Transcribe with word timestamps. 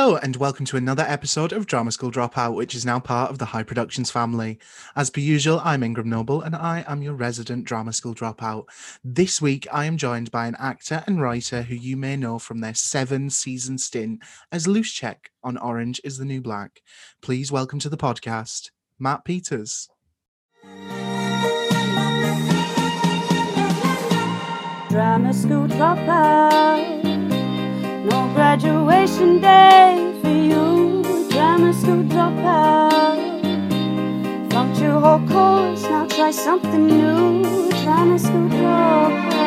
Hello, 0.00 0.14
and 0.14 0.36
welcome 0.36 0.64
to 0.66 0.76
another 0.76 1.02
episode 1.02 1.50
of 1.52 1.66
Drama 1.66 1.90
School 1.90 2.12
Dropout, 2.12 2.54
which 2.54 2.72
is 2.76 2.86
now 2.86 3.00
part 3.00 3.32
of 3.32 3.38
the 3.38 3.46
High 3.46 3.64
Productions 3.64 4.12
family. 4.12 4.60
As 4.94 5.10
per 5.10 5.18
usual, 5.18 5.60
I'm 5.64 5.82
Ingram 5.82 6.08
Noble, 6.08 6.40
and 6.40 6.54
I 6.54 6.84
am 6.86 7.02
your 7.02 7.14
resident 7.14 7.64
Drama 7.64 7.92
School 7.92 8.14
Dropout. 8.14 8.66
This 9.02 9.42
week, 9.42 9.66
I 9.72 9.86
am 9.86 9.96
joined 9.96 10.30
by 10.30 10.46
an 10.46 10.54
actor 10.56 11.02
and 11.08 11.20
writer 11.20 11.62
who 11.62 11.74
you 11.74 11.96
may 11.96 12.16
know 12.16 12.38
from 12.38 12.60
their 12.60 12.74
seven 12.74 13.28
season 13.28 13.76
stint 13.76 14.22
as 14.52 14.68
Luschek 14.68 15.32
on 15.42 15.58
Orange 15.58 16.00
is 16.04 16.16
the 16.16 16.24
New 16.24 16.42
Black. 16.42 16.80
Please 17.20 17.50
welcome 17.50 17.80
to 17.80 17.88
the 17.88 17.96
podcast, 17.96 18.70
Matt 19.00 19.24
Peters. 19.24 19.88
Drama 24.90 25.34
school 25.34 25.66
dropout. 25.66 26.97
No 28.08 28.32
graduation 28.34 29.40
day 29.40 30.18
for 30.22 30.30
you. 30.30 31.28
Drama 31.30 31.72
school 31.72 32.02
dropout. 32.04 33.18
Funked 34.52 34.80
your 34.80 34.98
whole 35.00 35.26
course, 35.28 35.82
now 35.82 36.06
try 36.06 36.30
something 36.30 36.86
new. 36.86 37.70
Drama 37.82 38.18
school 38.18 38.48
dropout. 38.48 39.38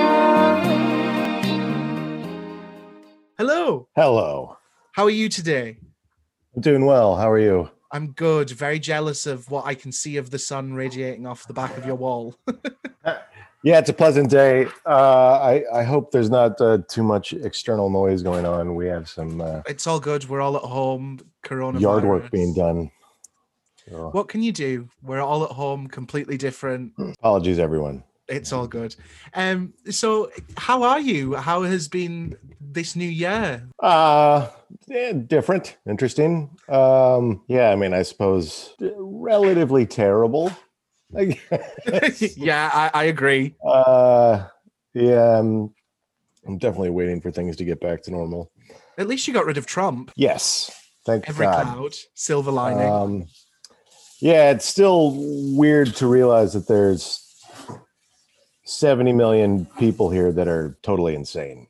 Hello, 3.37 3.87
Hello. 3.95 4.57
how 4.91 5.03
are 5.05 5.09
you 5.09 5.27
today? 5.27 5.77
I'm 6.55 6.61
doing 6.61 6.85
well. 6.85 7.15
How 7.15 7.31
are 7.31 7.39
you? 7.39 7.69
I'm 7.91 8.11
good, 8.11 8.51
very 8.51 8.77
jealous 8.79 9.25
of 9.25 9.49
what 9.49 9.65
I 9.65 9.73
can 9.73 9.91
see 9.91 10.17
of 10.17 10.29
the 10.29 10.39
sun 10.39 10.73
radiating 10.73 11.25
off 11.25 11.47
the 11.47 11.53
back 11.53 11.75
of 11.77 11.85
your 11.85 11.95
wall. 11.95 12.35
Yeah, 13.63 13.77
it's 13.77 13.89
a 13.89 13.93
pleasant 13.93 14.29
day. 14.31 14.65
Uh, 14.85 15.39
I, 15.39 15.63
I 15.73 15.83
hope 15.83 16.11
there's 16.11 16.31
not 16.31 16.59
uh, 16.59 16.79
too 16.87 17.03
much 17.03 17.33
external 17.33 17.89
noise 17.89 18.23
going 18.23 18.45
on. 18.45 18.75
We 18.75 18.87
have 18.87 19.07
some 19.07 19.39
uh, 19.39 19.61
it's 19.67 19.85
all 19.85 19.99
good. 19.99 20.27
We're 20.27 20.41
all 20.41 20.55
at 20.55 20.63
home. 20.63 21.19
Corona 21.43 21.79
yard 21.79 22.03
work 22.03 22.31
being 22.31 22.53
done. 22.53 22.91
So, 23.89 24.09
What 24.11 24.29
can 24.29 24.41
you 24.43 24.51
do? 24.51 24.87
We're 25.01 25.21
all 25.21 25.43
at 25.43 25.51
home, 25.51 25.87
completely 25.87 26.37
different. 26.37 26.93
apologies, 26.97 27.59
everyone. 27.59 28.03
It's 28.27 28.53
all 28.53 28.67
good. 28.67 28.95
Um, 29.33 29.73
so 29.89 30.31
how 30.55 30.83
are 30.83 30.99
you? 30.99 31.33
How 31.35 31.63
has 31.63 31.87
been 31.89 32.37
this 32.61 32.95
new 32.95 33.09
year? 33.09 33.67
Uh, 33.79 34.47
yeah, 34.87 35.11
different, 35.11 35.77
interesting. 35.85 36.49
Um, 36.69 37.41
yeah, 37.47 37.71
I 37.71 37.75
mean, 37.75 37.93
I 37.93 38.03
suppose 38.03 38.73
relatively 38.79 39.85
terrible. 39.85 40.51
Yeah, 42.37 42.69
I, 42.73 42.91
I 42.93 43.03
agree. 43.05 43.55
uh, 43.65 44.47
yeah, 44.93 45.39
I'm, 45.39 45.73
I'm 46.47 46.57
definitely 46.57 46.89
waiting 46.89 47.21
for 47.21 47.31
things 47.31 47.55
to 47.57 47.63
get 47.65 47.79
back 47.79 48.03
to 48.03 48.11
normal. 48.11 48.51
At 48.97 49.07
least 49.07 49.27
you 49.27 49.33
got 49.33 49.45
rid 49.45 49.57
of 49.57 49.65
Trump. 49.65 50.11
Yes, 50.15 50.71
thank 51.05 51.25
God. 51.25 51.29
Every 51.29 51.45
God. 51.45 51.65
cloud, 51.65 51.93
silver 52.13 52.51
lining. 52.51 52.91
Um, 52.91 53.25
yeah, 54.19 54.51
it's 54.51 54.65
still 54.65 55.13
weird 55.57 55.95
to 55.95 56.07
realize 56.07 56.53
that 56.53 56.67
there's 56.67 57.17
70 58.65 59.13
million 59.13 59.65
people 59.79 60.09
here 60.09 60.31
that 60.31 60.47
are 60.47 60.77
totally 60.83 61.15
insane. 61.15 61.67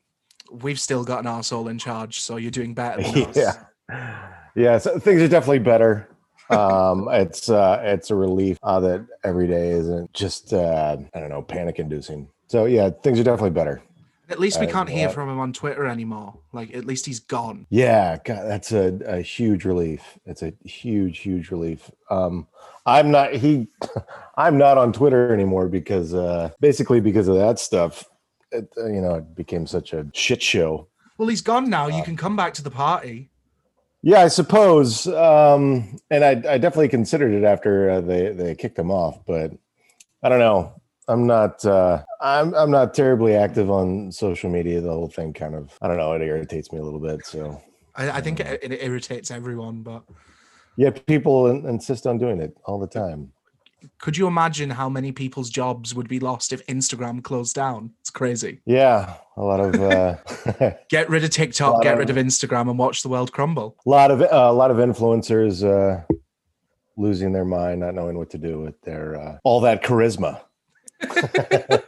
We've 0.50 0.78
still 0.78 1.02
got 1.04 1.20
an 1.20 1.26
arsehole 1.26 1.70
in 1.70 1.78
charge, 1.78 2.20
so 2.20 2.36
you're 2.36 2.50
doing 2.50 2.74
better 2.74 3.02
than 3.02 3.24
us. 3.30 3.36
yeah. 3.36 4.28
Yeah, 4.54 4.76
so 4.76 4.98
things 4.98 5.22
are 5.22 5.28
definitely 5.28 5.60
better. 5.60 6.08
Um, 6.52 7.08
it's 7.10 7.48
uh 7.48 7.80
it's 7.82 8.10
a 8.10 8.14
relief 8.14 8.58
uh, 8.62 8.80
that 8.80 9.06
every 9.24 9.46
day 9.46 9.70
isn't 9.70 10.12
just 10.12 10.52
uh 10.52 10.96
I 11.14 11.20
don't 11.20 11.30
know, 11.30 11.42
panic 11.42 11.78
inducing. 11.78 12.28
So 12.48 12.66
yeah, 12.66 12.90
things 12.90 13.18
are 13.18 13.24
definitely 13.24 13.50
better. 13.50 13.82
At 14.28 14.38
least 14.38 14.60
we 14.60 14.66
can't 14.66 14.88
hear 14.88 15.10
from 15.10 15.28
him 15.28 15.38
on 15.38 15.52
Twitter 15.52 15.84
anymore. 15.84 16.38
Like, 16.52 16.74
at 16.74 16.86
least 16.86 17.04
he's 17.04 17.20
gone. 17.20 17.66
Yeah, 17.68 18.16
God, 18.24 18.44
that's 18.46 18.72
a, 18.72 18.98
a 19.04 19.20
huge 19.20 19.66
relief. 19.66 20.18
It's 20.24 20.42
a 20.42 20.54
huge, 20.64 21.18
huge 21.18 21.50
relief. 21.50 21.90
Um, 22.08 22.46
I'm 22.86 23.10
not 23.10 23.34
he, 23.34 23.68
I'm 24.36 24.56
not 24.56 24.78
on 24.78 24.92
Twitter 24.92 25.34
anymore 25.34 25.68
because 25.68 26.14
uh, 26.14 26.50
basically 26.60 27.00
because 27.00 27.28
of 27.28 27.36
that 27.36 27.58
stuff. 27.58 28.04
It, 28.52 28.68
uh, 28.78 28.86
you 28.86 29.00
know, 29.02 29.16
it 29.16 29.34
became 29.34 29.66
such 29.66 29.92
a 29.92 30.06
shit 30.14 30.42
show. 30.42 30.88
Well, 31.18 31.28
he's 31.28 31.42
gone 31.42 31.68
now. 31.68 31.88
You 31.88 32.00
Uh, 32.00 32.04
can 32.04 32.16
come 32.16 32.36
back 32.36 32.54
to 32.54 32.62
the 32.62 32.70
party. 32.70 33.30
Yeah, 34.02 34.20
I 34.20 34.28
suppose. 34.28 35.06
Um, 35.06 35.98
and 36.10 36.24
I, 36.24 36.30
I 36.30 36.58
definitely 36.58 36.88
considered 36.88 37.32
it 37.32 37.44
after 37.44 37.90
uh, 37.90 38.00
they 38.00 38.32
they 38.32 38.54
kicked 38.54 38.78
him 38.78 38.90
off, 38.90 39.24
but 39.26 39.52
I 40.22 40.28
don't 40.28 40.40
know. 40.40 40.80
I'm 41.08 41.26
not. 41.26 41.64
Uh, 41.64 42.02
I'm 42.20 42.54
I'm 42.54 42.70
not 42.70 42.94
terribly 42.94 43.34
active 43.36 43.70
on 43.70 44.10
social 44.10 44.50
media. 44.50 44.80
The 44.80 44.90
whole 44.90 45.08
thing 45.08 45.32
kind 45.32 45.54
of 45.54 45.76
I 45.80 45.88
don't 45.88 45.96
know. 45.96 46.12
It 46.12 46.22
irritates 46.22 46.72
me 46.72 46.78
a 46.78 46.82
little 46.82 47.00
bit. 47.00 47.24
So. 47.26 47.60
I, 47.94 48.10
I 48.10 48.20
think 48.20 48.40
it, 48.40 48.60
it 48.62 48.82
irritates 48.82 49.30
everyone, 49.30 49.82
but 49.82 50.02
Yeah, 50.76 50.90
people 50.90 51.48
in- 51.48 51.66
insist 51.66 52.06
on 52.06 52.18
doing 52.18 52.40
it 52.40 52.56
all 52.64 52.80
the 52.80 52.86
time. 52.86 53.32
Could 53.98 54.16
you 54.16 54.26
imagine 54.26 54.70
how 54.70 54.88
many 54.88 55.12
people's 55.12 55.50
jobs 55.50 55.94
would 55.94 56.08
be 56.08 56.20
lost 56.20 56.52
if 56.52 56.64
Instagram 56.66 57.22
closed 57.22 57.54
down? 57.54 57.92
It's 58.00 58.10
crazy. 58.10 58.60
Yeah, 58.64 59.14
a 59.36 59.42
lot 59.42 59.60
of 59.60 59.74
uh, 59.80 60.72
Get 60.88 61.08
rid 61.08 61.24
of 61.24 61.30
TikTok, 61.30 61.82
get 61.82 61.96
rid 61.98 62.10
of 62.10 62.16
Instagram, 62.16 62.68
and 62.68 62.78
watch 62.78 63.02
the 63.02 63.08
world 63.08 63.32
crumble. 63.32 63.76
A 63.86 63.90
lot 63.90 64.10
of 64.10 64.20
uh, 64.20 64.28
a 64.30 64.52
lot 64.52 64.70
of 64.70 64.76
influencers 64.78 65.62
uh, 65.62 66.02
losing 66.96 67.32
their 67.32 67.44
mind, 67.44 67.80
not 67.80 67.94
knowing 67.94 68.18
what 68.18 68.30
to 68.30 68.38
do 68.38 68.60
with 68.60 68.80
their 68.82 69.20
uh, 69.20 69.38
all 69.44 69.60
that 69.60 69.82
charisma. 69.82 70.40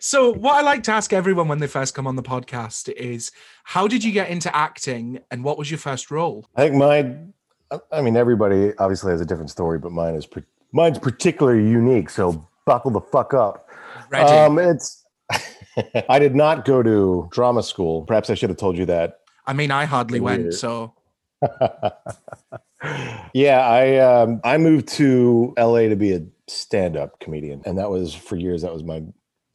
So, 0.00 0.34
what 0.34 0.56
I 0.56 0.60
like 0.60 0.82
to 0.82 0.92
ask 0.92 1.14
everyone 1.14 1.48
when 1.48 1.60
they 1.60 1.66
first 1.66 1.94
come 1.94 2.06
on 2.06 2.14
the 2.14 2.22
podcast 2.22 2.92
is 2.92 3.32
how 3.62 3.88
did 3.88 4.04
you 4.04 4.12
get 4.12 4.28
into 4.28 4.54
acting 4.54 5.20
and 5.30 5.42
what 5.42 5.56
was 5.56 5.70
your 5.70 5.78
first 5.78 6.10
role? 6.10 6.46
I 6.54 6.60
think 6.60 6.74
my 6.74 7.16
I 7.90 8.02
mean, 8.02 8.16
everybody 8.16 8.76
obviously 8.78 9.12
has 9.12 9.20
a 9.20 9.24
different 9.24 9.50
story, 9.50 9.78
but 9.78 9.92
mine 9.92 10.14
is 10.14 10.26
par- 10.26 10.44
mine's 10.74 10.98
particularly 10.98 11.66
unique. 11.66 12.10
So 12.10 12.46
buckle 12.66 12.90
the 12.90 13.00
fuck 13.00 13.32
up. 13.32 13.66
Ready? 14.10 14.30
Um, 14.30 14.58
it's. 14.58 15.02
I 16.08 16.18
did 16.18 16.34
not 16.34 16.66
go 16.66 16.82
to 16.82 17.28
drama 17.32 17.62
school. 17.62 18.02
Perhaps 18.02 18.28
I 18.28 18.34
should 18.34 18.50
have 18.50 18.58
told 18.58 18.76
you 18.76 18.84
that 18.86 19.20
I 19.46 19.52
mean, 19.52 19.70
I 19.70 19.84
hardly 19.84 20.20
went, 20.20 20.42
Weird. 20.42 20.54
so 20.54 20.94
yeah, 23.34 23.60
I 23.60 23.98
um, 23.98 24.40
I 24.44 24.56
moved 24.58 24.88
to 24.94 25.54
LA 25.58 25.88
to 25.88 25.96
be 25.96 26.12
a 26.12 26.22
stand-up 26.48 27.20
comedian, 27.20 27.62
and 27.66 27.78
that 27.78 27.90
was 27.90 28.14
for 28.14 28.36
years. 28.36 28.62
That 28.62 28.72
was 28.72 28.82
my 28.82 29.02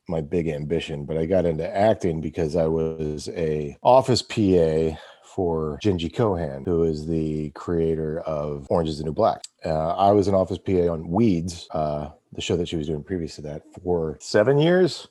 my 0.07 0.21
big 0.21 0.47
ambition. 0.47 1.05
But 1.05 1.17
I 1.17 1.25
got 1.25 1.45
into 1.45 1.67
acting 1.75 2.21
because 2.21 2.55
I 2.55 2.67
was 2.67 3.29
a 3.29 3.77
office 3.81 4.21
PA 4.21 4.97
for 5.35 5.79
Jenji 5.83 6.13
Kohan, 6.13 6.65
who 6.65 6.83
is 6.83 7.05
the 7.05 7.51
creator 7.51 8.19
of 8.21 8.67
Orange 8.69 8.89
Is 8.89 8.97
the 8.97 9.03
New 9.03 9.13
Black. 9.13 9.41
Uh, 9.65 9.95
I 9.95 10.11
was 10.11 10.27
an 10.27 10.35
office 10.35 10.57
PA 10.57 10.91
on 10.91 11.09
Weeds, 11.09 11.67
uh, 11.71 12.09
the 12.33 12.41
show 12.41 12.57
that 12.57 12.67
she 12.67 12.75
was 12.75 12.87
doing 12.87 13.03
previous 13.03 13.35
to 13.35 13.41
that, 13.43 13.63
for 13.83 14.17
seven 14.21 14.57
years, 14.57 15.07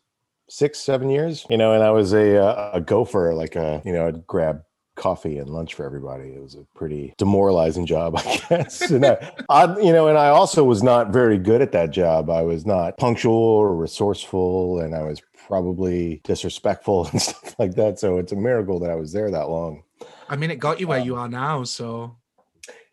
six, 0.48 0.78
seven 0.78 1.10
years. 1.10 1.46
You 1.50 1.56
know, 1.56 1.72
and 1.72 1.82
I 1.82 1.90
was 1.90 2.12
a 2.12 2.42
uh, 2.42 2.70
a 2.74 2.80
gopher, 2.80 3.34
like 3.34 3.56
a 3.56 3.82
you 3.84 3.92
know, 3.92 4.08
I'd 4.08 4.26
grab 4.26 4.62
coffee 4.98 5.38
and 5.38 5.48
lunch 5.48 5.74
for 5.74 5.86
everybody. 5.86 6.30
It 6.30 6.42
was 6.42 6.56
a 6.56 6.66
pretty 6.74 7.14
demoralizing 7.16 7.86
job, 7.86 8.16
I 8.18 8.40
guess. 8.48 8.90
and 8.90 9.06
I, 9.06 9.32
I, 9.48 9.78
you 9.78 9.92
know, 9.92 10.08
and 10.08 10.18
I 10.18 10.28
also 10.28 10.64
was 10.64 10.82
not 10.82 11.12
very 11.12 11.38
good 11.38 11.62
at 11.62 11.72
that 11.72 11.90
job. 11.90 12.28
I 12.28 12.42
was 12.42 12.66
not 12.66 12.98
punctual 12.98 13.34
or 13.34 13.74
resourceful, 13.74 14.80
and 14.80 14.94
I 14.94 15.02
was 15.04 15.22
probably 15.46 16.20
disrespectful 16.24 17.06
and 17.12 17.22
stuff 17.22 17.54
like 17.58 17.74
that. 17.76 17.98
So 17.98 18.18
it's 18.18 18.32
a 18.32 18.36
miracle 18.36 18.78
that 18.80 18.90
I 18.90 18.96
was 18.96 19.12
there 19.12 19.30
that 19.30 19.48
long. 19.48 19.82
I 20.28 20.36
mean, 20.36 20.50
it 20.50 20.56
got 20.58 20.80
you 20.80 20.88
where 20.88 21.00
Um, 21.00 21.06
you 21.06 21.16
are 21.16 21.28
now. 21.28 21.64
So, 21.64 22.16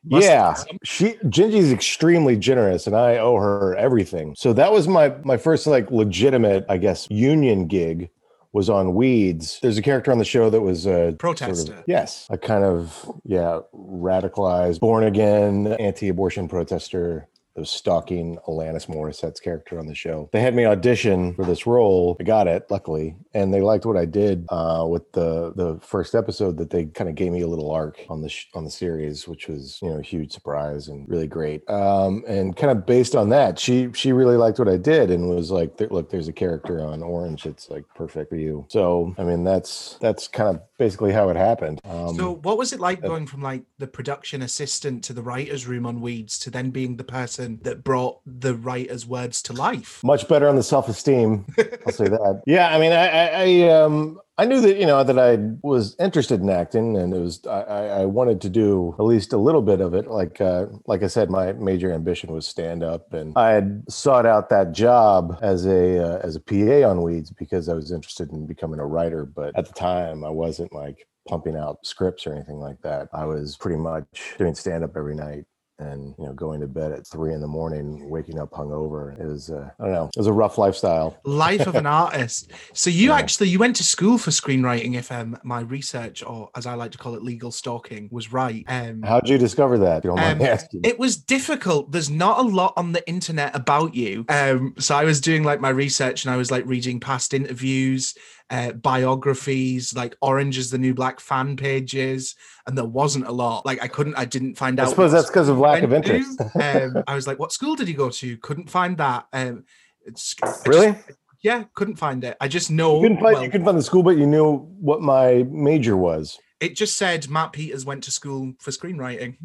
must- 0.03 0.25
yeah, 0.25 0.55
she 0.83 1.13
Jenji's 1.25 1.71
extremely 1.71 2.37
generous, 2.37 2.87
and 2.87 2.95
I 2.95 3.17
owe 3.17 3.37
her 3.37 3.75
everything. 3.75 4.35
So 4.37 4.53
that 4.53 4.71
was 4.71 4.87
my 4.87 5.13
my 5.23 5.37
first 5.37 5.67
like 5.67 5.91
legitimate, 5.91 6.65
I 6.69 6.77
guess, 6.77 7.07
union 7.09 7.67
gig 7.67 8.09
was 8.53 8.69
on 8.69 8.95
Weeds. 8.95 9.59
There's 9.61 9.77
a 9.77 9.81
character 9.81 10.11
on 10.13 10.17
the 10.17 10.23
show 10.25 10.49
that 10.49 10.61
was 10.61 10.85
a 10.87 11.13
Protester. 11.19 11.83
yes, 11.87 12.25
a 12.29 12.37
kind 12.37 12.63
of 12.63 13.11
yeah 13.25 13.59
radicalized, 13.73 14.79
born 14.79 15.03
again, 15.03 15.67
anti-abortion 15.79 16.47
protester. 16.47 17.27
Was 17.55 17.69
stalking 17.69 18.37
Alanis 18.47 18.87
Morissette's 18.87 19.39
character 19.39 19.79
on 19.79 19.87
the 19.87 19.95
show. 19.95 20.29
They 20.33 20.41
had 20.41 20.53
me 20.53 20.65
audition 20.65 21.33
for 21.35 21.45
this 21.45 21.65
role. 21.65 22.17
I 22.19 22.23
got 22.23 22.47
it, 22.47 22.65
luckily, 22.69 23.15
and 23.33 23.53
they 23.53 23.61
liked 23.61 23.85
what 23.85 23.95
I 23.95 24.03
did 24.03 24.45
uh, 24.49 24.85
with 24.89 25.09
the 25.13 25.53
the 25.55 25.79
first 25.81 26.15
episode. 26.15 26.57
That 26.57 26.69
they 26.69 26.85
kind 26.85 27.09
of 27.09 27.15
gave 27.15 27.31
me 27.31 27.41
a 27.41 27.47
little 27.47 27.71
arc 27.71 27.99
on 28.09 28.21
the 28.21 28.27
sh- 28.27 28.47
on 28.53 28.65
the 28.65 28.71
series, 28.71 29.25
which 29.25 29.47
was 29.47 29.79
you 29.81 29.89
know 29.89 29.99
a 29.99 30.01
huge 30.01 30.33
surprise 30.33 30.89
and 30.89 31.07
really 31.07 31.27
great. 31.27 31.67
Um, 31.69 32.25
and 32.27 32.57
kind 32.57 32.77
of 32.77 32.85
based 32.85 33.15
on 33.15 33.29
that, 33.29 33.57
she 33.57 33.89
she 33.93 34.11
really 34.11 34.35
liked 34.35 34.59
what 34.59 34.67
I 34.67 34.75
did 34.75 35.09
and 35.09 35.29
was 35.29 35.49
like, 35.49 35.79
"Look, 35.79 36.09
there's 36.09 36.27
a 36.27 36.33
character 36.33 36.81
on 36.81 37.01
Orange. 37.01 37.45
It's 37.45 37.69
like 37.69 37.85
perfect 37.95 38.31
for 38.31 38.35
you." 38.35 38.65
So 38.67 39.15
I 39.17 39.23
mean, 39.23 39.45
that's 39.45 39.97
that's 40.01 40.27
kind 40.27 40.49
of 40.49 40.61
basically 40.77 41.13
how 41.13 41.29
it 41.29 41.37
happened. 41.37 41.79
Um, 41.85 42.15
so 42.15 42.35
what 42.35 42.57
was 42.57 42.73
it 42.73 42.81
like 42.81 43.01
uh, 43.01 43.07
going 43.07 43.27
from 43.27 43.41
like 43.41 43.63
the 43.77 43.87
production 43.87 44.41
assistant 44.41 45.05
to 45.05 45.13
the 45.13 45.23
writer's 45.23 45.67
room 45.67 45.85
on 45.85 46.01
Weeds 46.01 46.37
to 46.39 46.49
then 46.49 46.69
being 46.69 46.97
the 46.97 47.03
person 47.05 47.44
that 47.47 47.83
brought 47.83 48.19
the 48.25 48.55
writer's 48.55 49.05
words 49.05 49.41
to 49.43 49.53
life? 49.53 50.03
much 50.03 50.27
better 50.27 50.47
on 50.47 50.55
the 50.55 50.63
self-esteem 50.63 51.45
i'll 51.85 51.91
say 51.91 52.07
that 52.07 52.41
yeah 52.47 52.75
i 52.75 52.79
mean 52.79 52.91
i 52.91 53.07
i, 53.07 53.43
I 53.43 53.69
um 53.69 54.19
I 54.37 54.45
knew 54.45 54.59
that 54.61 54.77
you 54.77 54.85
know 54.85 55.01
that 55.03 55.17
I 55.17 55.37
was 55.61 55.95
interested 55.97 56.41
in 56.41 56.49
acting, 56.49 56.97
and 56.97 57.13
it 57.13 57.19
was 57.19 57.41
I, 57.45 57.61
I 57.61 57.83
I 58.01 58.05
wanted 58.05 58.41
to 58.41 58.49
do 58.49 58.93
at 58.99 59.05
least 59.05 59.31
a 59.31 59.37
little 59.37 59.61
bit 59.61 59.79
of 59.79 59.93
it. 59.93 60.07
Like 60.07 60.41
uh, 60.41 60.65
like 60.87 61.03
I 61.03 61.07
said, 61.07 61.29
my 61.29 61.53
major 61.53 61.91
ambition 61.91 62.33
was 62.33 62.45
stand 62.45 62.83
up, 62.83 63.13
and 63.13 63.31
I 63.37 63.51
had 63.51 63.83
sought 63.87 64.25
out 64.25 64.49
that 64.49 64.73
job 64.73 65.39
as 65.41 65.65
a 65.65 65.99
uh, 65.99 66.19
as 66.21 66.35
a 66.35 66.41
PA 66.41 66.89
on 66.89 67.01
Weeds 67.01 67.31
because 67.31 67.69
I 67.69 67.73
was 67.73 67.91
interested 67.91 68.29
in 68.31 68.45
becoming 68.45 68.79
a 68.79 68.85
writer. 68.85 69.25
But 69.25 69.57
at 69.57 69.67
the 69.67 69.73
time, 69.73 70.25
I 70.25 70.29
wasn't 70.29 70.73
like 70.73 71.07
pumping 71.29 71.55
out 71.55 71.85
scripts 71.85 72.27
or 72.27 72.33
anything 72.33 72.59
like 72.59 72.81
that. 72.81 73.07
I 73.13 73.25
was 73.25 73.55
pretty 73.55 73.77
much 73.77 74.03
doing 74.37 74.53
stand 74.53 74.83
up 74.83 74.97
every 74.97 75.15
night 75.15 75.45
and 75.79 76.15
you 76.17 76.25
know 76.25 76.33
going 76.33 76.61
to 76.61 76.67
bed 76.67 76.91
at 76.91 77.05
three 77.07 77.33
in 77.33 77.41
the 77.41 77.47
morning 77.47 78.09
waking 78.09 78.39
up 78.39 78.49
hungover 78.51 79.19
it 79.19 79.25
was 79.25 79.49
uh, 79.49 79.69
i 79.79 79.83
don't 79.83 79.93
know 79.93 80.05
it 80.05 80.17
was 80.17 80.27
a 80.27 80.33
rough 80.33 80.57
lifestyle 80.57 81.17
Life 81.25 81.67
of 81.67 81.75
an 81.75 81.85
artist. 82.05 82.51
So 82.73 82.89
you 82.89 83.09
Yeah. 83.09 83.17
actually 83.17 83.49
you 83.49 83.59
went 83.59 83.75
to 83.77 83.83
school 83.83 84.17
for 84.17 84.31
screenwriting, 84.31 84.95
if 84.95 85.11
um, 85.11 85.37
my 85.43 85.61
research, 85.61 86.23
or 86.23 86.49
as 86.55 86.65
I 86.65 86.75
like 86.75 86.91
to 86.91 86.97
call 86.97 87.15
it, 87.15 87.23
legal 87.23 87.51
stalking, 87.51 88.07
was 88.11 88.31
right. 88.31 88.63
Um, 88.67 89.01
how'd 89.03 89.27
you 89.27 89.37
discover 89.37 89.77
that 89.79 90.03
you 90.03 90.11
don't 90.11 90.19
mind 90.19 90.41
Um, 90.41 90.57
it 90.83 90.97
was 90.99 91.17
difficult. 91.17 91.91
There's 91.91 92.09
not 92.09 92.39
a 92.39 92.43
lot 92.43 92.73
on 92.77 92.91
the 92.91 93.05
internet 93.07 93.55
about 93.55 93.95
you. 93.95 94.25
Um, 94.29 94.75
so 94.79 94.95
I 94.95 95.03
was 95.03 95.19
doing 95.21 95.43
like 95.43 95.59
my 95.59 95.69
research 95.69 96.25
and 96.25 96.33
I 96.33 96.37
was 96.37 96.51
like 96.51 96.65
reading 96.65 96.99
past 96.99 97.33
interviews, 97.33 98.13
uh, 98.49 98.71
biographies, 98.73 99.95
like 99.95 100.15
Orange 100.21 100.57
is 100.57 100.69
the 100.69 100.77
New 100.77 100.93
Black 100.93 101.19
fan 101.19 101.55
pages, 101.55 102.35
and 102.67 102.77
there 102.77 102.85
wasn't 102.85 103.27
a 103.27 103.31
lot. 103.31 103.65
Like 103.65 103.81
I 103.83 103.87
couldn't, 103.87 104.15
I 104.15 104.25
didn't 104.25 104.55
find 104.55 104.79
out. 104.79 104.87
i 104.87 104.89
suppose 104.89 105.11
that's 105.11 105.27
because 105.29 105.49
of 105.49 105.57
lack 105.57 105.83
of 105.83 105.93
interest 105.93 106.39
um, 106.61 107.03
I 107.07 107.15
was 107.15 107.27
like, 107.27 107.39
"What 107.39 107.51
school 107.51 107.75
did 107.75 107.87
he 107.87 107.93
go 107.93 108.09
to?" 108.09 108.37
Couldn't 108.37 108.69
find 108.69 108.97
that. 108.97 109.25
Um, 109.33 109.63
it's, 110.05 110.35
I 110.41 110.47
just- 110.47 110.67
really 110.67 110.95
yeah, 111.41 111.65
couldn't 111.75 111.97
find 111.97 112.23
it. 112.23 112.37
I 112.41 112.47
just 112.47 112.71
know. 112.71 112.95
you 112.95 113.01
couldn't 113.03 113.21
find 113.21 113.33
well, 113.35 113.43
you 113.43 113.49
couldn't 113.51 113.65
find 113.65 113.77
the 113.77 113.83
school 113.83 114.01
but 114.01 114.17
you 114.17 114.25
knew 114.25 114.57
what 114.79 115.01
my 115.01 115.45
major 115.49 115.95
was 115.95 116.39
it 116.59 116.75
just 116.75 116.97
said 116.97 117.29
Matt 117.29 117.53
Peters 117.53 117.85
went 117.85 118.03
to 118.05 118.11
school 118.11 118.53
for 118.59 118.71
screenwriting. 118.71 119.37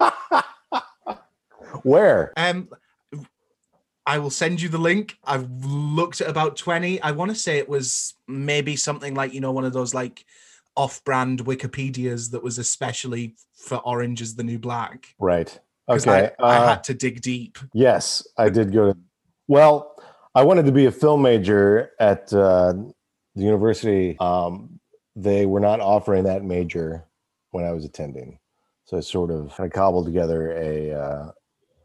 where 1.82 2.32
Um, 2.36 2.68
I 4.06 4.18
will 4.18 4.30
send 4.30 4.62
you 4.62 4.68
the 4.68 4.78
link. 4.78 5.18
I've 5.24 5.50
looked 5.64 6.20
at 6.20 6.30
about 6.30 6.56
20. 6.56 7.00
I 7.02 7.10
want 7.10 7.30
to 7.32 7.34
say 7.34 7.58
it 7.58 7.68
was 7.68 8.14
maybe 8.28 8.76
something 8.76 9.14
like, 9.14 9.34
you 9.34 9.40
know, 9.40 9.52
one 9.52 9.64
of 9.64 9.72
those 9.72 9.92
like 9.92 10.24
off 10.76 11.02
brand 11.04 11.44
Wikipedias 11.44 12.30
that 12.30 12.42
was 12.42 12.58
especially 12.58 13.34
for 13.56 13.78
Orange 13.78 14.20
is 14.22 14.36
the 14.36 14.44
New 14.44 14.58
Black. 14.58 15.14
right 15.18 15.58
okay 15.88 16.30
I, 16.38 16.44
I 16.44 16.56
uh, 16.56 16.68
had 16.68 16.84
to 16.84 16.94
dig 16.94 17.20
deep. 17.20 17.58
yes 17.72 18.26
i 18.36 18.48
did 18.48 18.72
go 18.72 18.92
to 18.92 18.98
well 19.48 19.94
i 20.34 20.42
wanted 20.42 20.66
to 20.66 20.72
be 20.72 20.86
a 20.86 20.90
film 20.90 21.22
major 21.22 21.90
at 22.00 22.32
uh, 22.32 22.72
the 23.34 23.42
university 23.42 24.16
um, 24.18 24.80
they 25.14 25.46
were 25.46 25.60
not 25.60 25.80
offering 25.80 26.24
that 26.24 26.44
major 26.44 27.04
when 27.50 27.64
i 27.64 27.72
was 27.72 27.84
attending 27.84 28.38
so 28.84 28.96
i 28.96 29.00
sort 29.00 29.30
of 29.30 29.54
kind 29.56 29.66
of 29.66 29.72
cobbled 29.72 30.06
together 30.06 30.52
a 30.52 30.92
uh, 30.92 31.30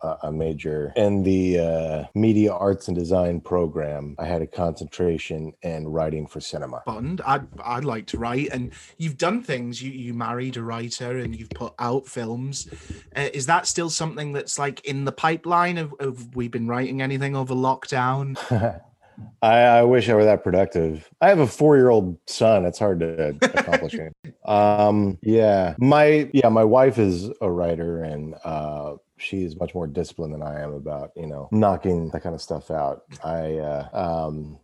a- 0.03 0.17
a 0.23 0.31
major 0.31 0.91
in 0.95 1.23
the 1.23 1.59
uh, 1.59 2.03
media 2.15 2.51
arts 2.53 2.87
and 2.87 2.97
design 2.97 3.39
program 3.41 4.15
i 4.19 4.25
had 4.25 4.41
a 4.41 4.47
concentration 4.47 5.53
in 5.61 5.87
writing 5.87 6.27
for 6.27 6.39
cinema 6.39 6.81
Bond. 6.85 7.21
I'd, 7.25 7.47
I'd 7.63 7.85
like 7.85 8.05
to 8.07 8.17
write, 8.17 8.49
and 8.51 8.71
you've 8.97 9.17
done 9.17 9.43
things. 9.43 9.81
You 9.81 9.91
you 9.91 10.13
married 10.13 10.57
a 10.57 10.63
writer, 10.63 11.17
and 11.19 11.35
you've 11.35 11.49
put 11.51 11.73
out 11.79 12.07
films. 12.07 12.67
Uh, 13.15 13.29
is 13.33 13.45
that 13.45 13.67
still 13.67 13.89
something 13.89 14.33
that's 14.33 14.57
like 14.57 14.83
in 14.85 15.05
the 15.05 15.11
pipeline? 15.11 15.77
Have, 15.77 15.93
have 15.99 16.35
we 16.35 16.47
been 16.47 16.67
writing 16.67 17.01
anything 17.01 17.35
over 17.35 17.53
lockdown? 17.53 18.37
I, 19.41 19.57
I 19.61 19.83
wish 19.83 20.09
I 20.09 20.15
were 20.15 20.25
that 20.25 20.43
productive. 20.43 21.07
I 21.21 21.29
have 21.29 21.39
a 21.39 21.47
four-year-old 21.47 22.17
son. 22.25 22.65
It's 22.65 22.79
hard 22.79 22.99
to 23.01 23.35
accomplish. 23.41 23.95
Um, 24.43 25.19
yeah, 25.21 25.75
my 25.77 26.27
yeah, 26.33 26.49
my 26.49 26.63
wife 26.63 26.97
is 26.97 27.29
a 27.41 27.51
writer, 27.51 28.03
and 28.03 28.33
uh, 28.43 28.95
she's 29.21 29.55
much 29.55 29.75
more 29.75 29.87
disciplined 29.87 30.33
than 30.33 30.41
I 30.41 30.61
am 30.61 30.73
about 30.73 31.11
you 31.15 31.27
know 31.27 31.47
knocking 31.51 32.09
that 32.09 32.21
kind 32.23 32.35
of 32.35 32.41
stuff 32.41 32.71
out. 32.71 33.03
I 33.23 33.57
uh, 33.57 33.87
um, 33.93 34.59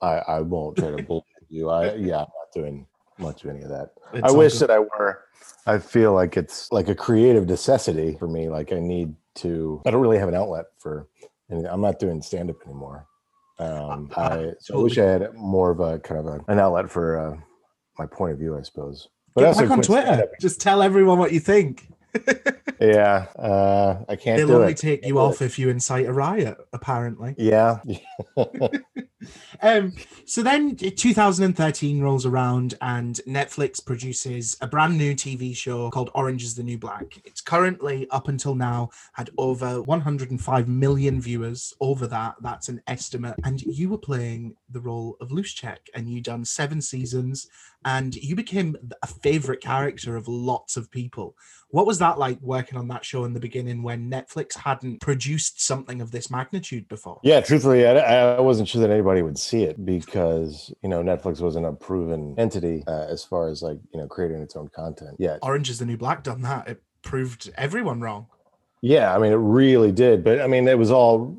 I, 0.00 0.18
I 0.28 0.40
won't 0.40 0.76
try 0.76 0.90
to 0.90 1.02
bully 1.08 1.24
you. 1.48 1.68
I 1.70 1.94
yeah, 1.94 2.18
I'm 2.18 2.32
not 2.34 2.52
doing 2.54 2.86
much 3.18 3.44
of 3.44 3.50
any 3.50 3.62
of 3.62 3.68
that. 3.70 3.90
It's 4.12 4.24
I 4.24 4.36
wish 4.36 4.54
good. 4.54 4.68
that 4.68 4.70
I 4.70 4.78
were. 4.80 5.24
I 5.66 5.78
feel 5.78 6.12
like 6.12 6.36
it's 6.36 6.70
like 6.72 6.88
a 6.88 6.94
creative 6.94 7.46
necessity 7.46 8.16
for 8.18 8.26
me. 8.26 8.48
Like 8.48 8.72
I 8.72 8.78
need 8.80 9.14
to. 9.36 9.80
I 9.86 9.90
don't 9.90 10.00
really 10.00 10.18
have 10.18 10.28
an 10.28 10.34
outlet 10.34 10.66
for 10.78 11.08
anything. 11.50 11.70
I'm 11.70 11.80
not 11.80 11.98
doing 11.98 12.20
stand 12.22 12.50
up 12.50 12.56
anymore. 12.64 13.06
Um, 13.58 14.10
I- 14.16 14.52
so 14.58 14.78
I 14.78 14.82
wish 14.82 14.98
I 14.98 15.04
had 15.04 15.34
more 15.34 15.70
of 15.70 15.80
a 15.80 15.98
kind 16.00 16.20
of 16.20 16.26
a, 16.26 16.40
an 16.48 16.58
outlet 16.58 16.90
for 16.90 17.18
uh, 17.18 17.36
my 17.98 18.06
point 18.06 18.32
of 18.32 18.38
view, 18.38 18.56
I 18.58 18.62
suppose. 18.62 19.08
Get 19.36 19.46
also 19.46 19.62
back 19.62 19.70
on 19.70 19.82
Twitter. 19.82 20.28
Just 20.40 20.60
tell 20.60 20.82
everyone 20.82 21.18
what 21.18 21.32
you 21.32 21.40
think. 21.40 21.88
Yeah, 22.80 23.26
uh, 23.38 24.04
I 24.08 24.16
can't 24.16 24.38
They'll 24.38 24.56
only 24.56 24.72
it. 24.72 24.76
take 24.76 25.06
you 25.06 25.20
off 25.20 25.40
if 25.40 25.56
you 25.56 25.68
incite 25.68 26.06
a 26.06 26.12
riot, 26.12 26.56
apparently. 26.72 27.34
Yeah, 27.38 27.78
Um, 29.60 29.92
so 30.26 30.42
then 30.42 30.74
2013 30.74 32.00
rolls 32.00 32.26
around 32.26 32.74
and 32.80 33.20
Netflix 33.28 33.84
produces 33.84 34.56
a 34.60 34.66
brand 34.66 34.98
new 34.98 35.14
TV 35.14 35.54
show 35.56 35.90
called 35.90 36.10
Orange 36.14 36.42
is 36.42 36.56
the 36.56 36.64
New 36.64 36.78
Black. 36.78 37.20
It's 37.24 37.40
currently, 37.40 38.08
up 38.10 38.26
until 38.26 38.56
now, 38.56 38.90
had 39.12 39.30
over 39.38 39.80
105 39.82 40.68
million 40.68 41.20
viewers. 41.20 41.72
Over 41.80 42.08
that, 42.08 42.34
that's 42.40 42.68
an 42.68 42.82
estimate. 42.88 43.36
And 43.44 43.62
you 43.62 43.88
were 43.90 43.98
playing 43.98 44.56
the 44.72 44.80
role 44.80 45.16
of 45.20 45.30
Luschek 45.30 45.78
and 45.94 46.08
you 46.08 46.20
done 46.20 46.44
seven 46.44 46.80
seasons 46.80 47.48
and 47.84 48.14
you 48.14 48.36
became 48.36 48.76
a 49.02 49.06
favorite 49.06 49.60
character 49.60 50.16
of 50.16 50.28
lots 50.28 50.76
of 50.76 50.90
people. 50.90 51.36
What 51.70 51.86
was 51.86 51.98
that 51.98 52.18
like 52.18 52.40
working 52.40 52.78
on 52.78 52.88
that 52.88 53.04
show 53.04 53.24
in 53.24 53.32
the 53.32 53.40
beginning 53.40 53.82
when 53.82 54.10
Netflix 54.10 54.56
hadn't 54.56 55.00
produced 55.00 55.64
something 55.64 56.00
of 56.00 56.10
this 56.10 56.30
magnitude 56.30 56.86
before? 56.88 57.20
yeah. 57.22 57.40
Truthfully, 57.40 57.86
I, 57.86 58.36
I 58.36 58.40
wasn't 58.40 58.68
sure 58.68 58.80
that 58.82 58.90
anybody 58.90 59.22
would 59.22 59.38
see 59.38 59.64
it 59.64 59.84
because 59.84 60.72
you 60.82 60.88
know 60.88 61.02
Netflix 61.02 61.40
wasn't 61.40 61.66
a 61.66 61.72
proven 61.72 62.34
entity 62.38 62.84
uh, 62.86 63.06
as 63.08 63.24
far 63.24 63.48
as 63.48 63.62
like 63.62 63.78
you 63.92 64.00
know 64.00 64.06
creating 64.06 64.42
its 64.42 64.54
own 64.54 64.68
content 64.68 65.16
yet. 65.18 65.38
Orange 65.42 65.70
is 65.70 65.78
the 65.78 65.86
New 65.86 65.96
Black 65.96 66.22
done 66.22 66.42
that. 66.42 66.68
It 66.68 66.82
proved 67.02 67.50
everyone 67.56 68.00
wrong. 68.00 68.26
Yeah, 68.82 69.14
I 69.14 69.18
mean, 69.18 69.32
it 69.32 69.36
really 69.36 69.92
did. 69.92 70.24
But 70.24 70.40
I 70.40 70.46
mean, 70.46 70.66
it 70.66 70.76
was 70.76 70.90
all, 70.90 71.36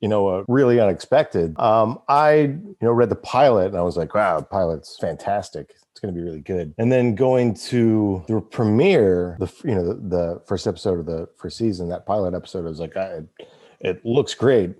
you 0.00 0.08
know, 0.08 0.28
uh, 0.28 0.44
really 0.48 0.80
unexpected. 0.80 1.58
Um, 1.58 2.00
I, 2.08 2.34
you 2.34 2.76
know, 2.80 2.92
read 2.92 3.10
the 3.10 3.16
pilot 3.16 3.66
and 3.66 3.76
I 3.76 3.82
was 3.82 3.96
like, 3.96 4.14
wow, 4.14 4.40
pilot's 4.40 4.96
fantastic. 5.00 5.74
It's 5.90 6.00
going 6.00 6.14
to 6.14 6.18
be 6.18 6.24
really 6.24 6.40
good. 6.40 6.74
And 6.78 6.92
then 6.92 7.14
going 7.14 7.54
to 7.54 8.24
the 8.28 8.40
premiere, 8.40 9.36
the 9.40 9.52
you 9.64 9.74
know 9.74 9.84
the, 9.84 9.94
the 9.94 10.42
first 10.46 10.66
episode 10.66 11.00
of 11.00 11.06
the 11.06 11.28
first 11.36 11.58
season, 11.58 11.88
that 11.88 12.06
pilot 12.06 12.34
episode, 12.34 12.66
I 12.66 12.68
was 12.68 12.80
like, 12.80 12.96
I, 12.96 13.22
it 13.80 14.04
looks 14.04 14.34
great. 14.34 14.70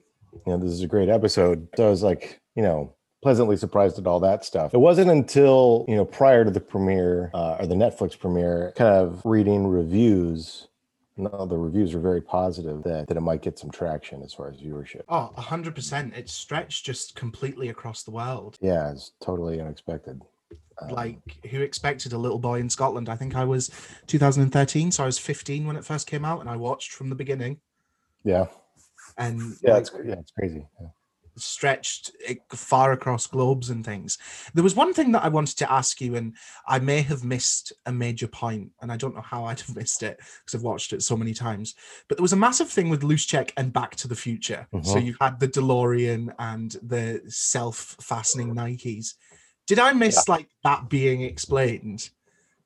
You 0.46 0.52
know, 0.52 0.58
this 0.58 0.70
is 0.70 0.82
a 0.82 0.86
great 0.86 1.08
episode. 1.08 1.68
So 1.76 1.86
I 1.86 1.90
was 1.90 2.02
like, 2.02 2.40
you 2.54 2.62
know, 2.62 2.94
pleasantly 3.22 3.56
surprised 3.56 3.98
at 3.98 4.06
all 4.06 4.20
that 4.20 4.44
stuff. 4.44 4.74
It 4.74 4.78
wasn't 4.78 5.10
until 5.10 5.84
you 5.88 5.96
know 5.96 6.04
prior 6.04 6.44
to 6.44 6.50
the 6.50 6.60
premiere 6.60 7.30
uh, 7.34 7.56
or 7.58 7.66
the 7.66 7.74
Netflix 7.74 8.16
premiere, 8.16 8.72
kind 8.76 8.94
of 8.94 9.20
reading 9.24 9.66
reviews 9.66 10.67
no, 11.18 11.46
the 11.46 11.56
reviews 11.58 11.94
are 11.94 12.00
very 12.00 12.20
positive 12.20 12.82
that, 12.84 13.08
that 13.08 13.16
it 13.16 13.20
might 13.20 13.42
get 13.42 13.58
some 13.58 13.70
traction 13.70 14.22
as 14.22 14.32
far 14.32 14.48
as 14.48 14.56
viewership. 14.56 15.02
Oh, 15.08 15.30
100%. 15.36 16.16
It's 16.16 16.32
stretched 16.32 16.86
just 16.86 17.14
completely 17.16 17.68
across 17.68 18.02
the 18.04 18.10
world. 18.10 18.56
Yeah, 18.60 18.90
it's 18.92 19.12
totally 19.20 19.60
unexpected. 19.60 20.22
Um, 20.80 20.88
Like, 20.90 21.38
who 21.50 21.60
expected 21.60 22.12
a 22.12 22.18
little 22.18 22.38
boy 22.38 22.60
in 22.60 22.70
Scotland? 22.70 23.08
I 23.08 23.16
think 23.16 23.34
I 23.34 23.44
was 23.44 23.70
2013, 24.06 24.92
so 24.92 25.02
I 25.02 25.06
was 25.06 25.18
15 25.18 25.66
when 25.66 25.76
it 25.76 25.84
first 25.84 26.06
came 26.06 26.24
out, 26.24 26.40
and 26.40 26.48
I 26.48 26.56
watched 26.56 26.92
from 26.92 27.08
the 27.08 27.16
beginning. 27.16 27.60
yeah, 28.24 28.46
And 29.16 29.56
yeah, 29.62 29.72
like, 29.74 29.80
it's 29.82 29.90
yeah, 30.04 30.14
it's 30.14 30.30
crazy. 30.30 30.66
Yeah. 30.80 30.88
Stretched 31.38 32.12
far 32.50 32.92
across 32.92 33.26
globes 33.26 33.70
and 33.70 33.84
things. 33.84 34.18
There 34.54 34.64
was 34.64 34.74
one 34.74 34.92
thing 34.92 35.12
that 35.12 35.24
I 35.24 35.28
wanted 35.28 35.56
to 35.58 35.72
ask 35.72 36.00
you, 36.00 36.16
and 36.16 36.34
I 36.66 36.78
may 36.78 37.00
have 37.02 37.24
missed 37.24 37.72
a 37.86 37.92
major 37.92 38.26
point, 38.26 38.72
and 38.82 38.90
I 38.90 38.96
don't 38.96 39.14
know 39.14 39.22
how 39.22 39.44
I'd 39.44 39.60
have 39.60 39.76
missed 39.76 40.02
it 40.02 40.18
because 40.18 40.54
I've 40.54 40.62
watched 40.62 40.92
it 40.92 41.02
so 41.02 41.16
many 41.16 41.34
times. 41.34 41.74
But 42.08 42.18
there 42.18 42.22
was 42.22 42.32
a 42.32 42.36
massive 42.36 42.68
thing 42.68 42.88
with 42.90 43.02
Luschek 43.02 43.52
and 43.56 43.72
Back 43.72 43.96
to 43.96 44.08
the 44.08 44.16
Future. 44.16 44.66
So 44.82 44.96
Mhm. 44.96 45.04
you've 45.04 45.16
had 45.20 45.38
the 45.40 45.48
DeLorean 45.48 46.34
and 46.38 46.72
the 46.82 47.22
self-fastening 47.28 48.54
Nikes. 48.54 49.14
Did 49.66 49.78
I 49.78 49.92
miss 49.92 50.28
like 50.28 50.48
that 50.64 50.88
being 50.88 51.22
explained? 51.22 52.10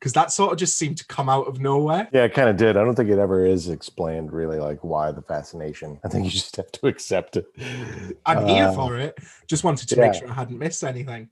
Because 0.02 0.14
that 0.14 0.32
sort 0.32 0.50
of 0.52 0.58
just 0.58 0.76
seemed 0.76 0.96
to 0.98 1.06
come 1.06 1.28
out 1.28 1.46
of 1.46 1.60
nowhere. 1.60 2.08
Yeah, 2.12 2.24
it 2.24 2.34
kind 2.34 2.48
of 2.48 2.56
did. 2.56 2.76
I 2.76 2.82
don't 2.82 2.96
think 2.96 3.08
it 3.08 3.20
ever 3.20 3.46
is 3.46 3.68
explained 3.68 4.32
really 4.32 4.58
like 4.58 4.82
why 4.82 5.12
the 5.12 5.22
fascination. 5.22 6.00
I 6.04 6.08
think 6.08 6.24
you 6.24 6.30
just 6.32 6.56
have 6.56 6.72
to 6.72 6.86
accept 6.88 7.36
it. 7.36 7.46
I'm 8.26 8.44
here 8.48 8.64
Uh, 8.64 8.72
for 8.72 8.98
it. 8.98 9.16
Just 9.46 9.62
wanted 9.62 9.88
to 9.90 9.96
make 10.00 10.14
sure 10.14 10.28
I 10.28 10.34
hadn't 10.34 10.58
missed 10.58 10.82
anything. 10.82 11.28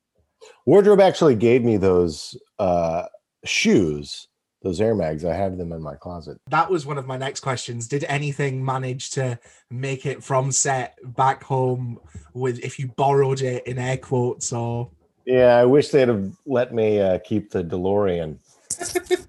Wardrobe 0.67 1.00
actually 1.00 1.35
gave 1.35 1.65
me 1.65 1.79
those 1.79 2.37
uh, 2.61 3.07
shoes, 3.45 4.29
those 4.62 4.81
Air 4.81 4.95
Mags. 4.95 5.25
I 5.25 5.35
have 5.35 5.59
them 5.59 5.73
in 5.73 5.83
my 5.83 5.97
closet. 5.97 6.39
that 6.50 6.71
was 6.71 6.87
one 6.87 6.97
of 6.97 7.09
my 7.09 7.17
next 7.17 7.41
questions. 7.41 7.89
Did 7.89 8.05
anything 8.05 8.65
manage 8.65 9.11
to 9.11 9.37
make 9.69 10.07
it 10.07 10.23
from 10.23 10.53
set 10.53 10.97
back 11.17 11.43
home 11.43 11.99
with 12.35 12.61
if 12.65 12.79
you 12.79 12.87
borrowed 12.97 13.43
it 13.43 13.67
in 13.67 13.81
air 13.81 13.97
quotes 13.97 14.53
or 14.53 14.93
Yeah, 15.27 15.57
I 15.57 15.65
wish 15.65 15.89
they'd 15.89 16.07
have 16.07 16.37
let 16.47 16.73
me 16.73 17.00
uh, 17.00 17.19
keep 17.19 17.50
the 17.50 17.65
DeLorean. 17.65 18.39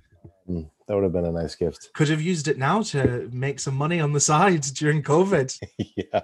Mm, 0.49 0.69
that 0.87 0.95
would 0.95 1.03
have 1.03 1.13
been 1.13 1.25
a 1.25 1.31
nice 1.31 1.55
gift. 1.55 1.91
Could 1.93 2.09
have 2.09 2.21
used 2.21 2.47
it 2.47 2.57
now 2.57 2.81
to 2.83 3.29
make 3.31 3.59
some 3.59 3.75
money 3.75 3.99
on 3.99 4.11
the 4.11 4.19
side 4.19 4.61
during 4.61 5.01
COVID. 5.03 5.57
yeah. 5.77 6.21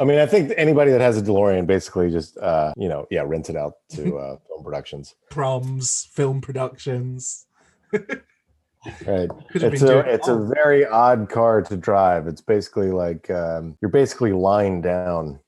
I 0.00 0.04
mean, 0.04 0.18
I 0.18 0.26
think 0.26 0.52
anybody 0.56 0.90
that 0.90 1.00
has 1.00 1.16
a 1.16 1.22
DeLorean 1.22 1.66
basically 1.66 2.10
just, 2.10 2.36
uh, 2.38 2.72
you 2.76 2.88
know, 2.88 3.06
yeah, 3.10 3.22
rent 3.24 3.48
it 3.48 3.56
out 3.56 3.74
to 3.90 4.16
uh, 4.18 4.36
film 4.46 4.64
productions. 4.64 5.14
Proms, 5.30 6.08
film 6.12 6.40
productions. 6.40 7.46
Right. 7.92 9.28
It's 9.54 9.82
a 9.82 9.98
it's 9.98 10.28
a 10.28 10.38
very 10.38 10.86
odd 10.86 11.28
car 11.28 11.60
to 11.62 11.76
drive. 11.76 12.26
It's 12.26 12.40
basically 12.40 12.90
like 12.90 13.28
um, 13.30 13.76
you're 13.82 13.90
basically 13.90 14.32
lying 14.32 14.80
down 14.80 15.38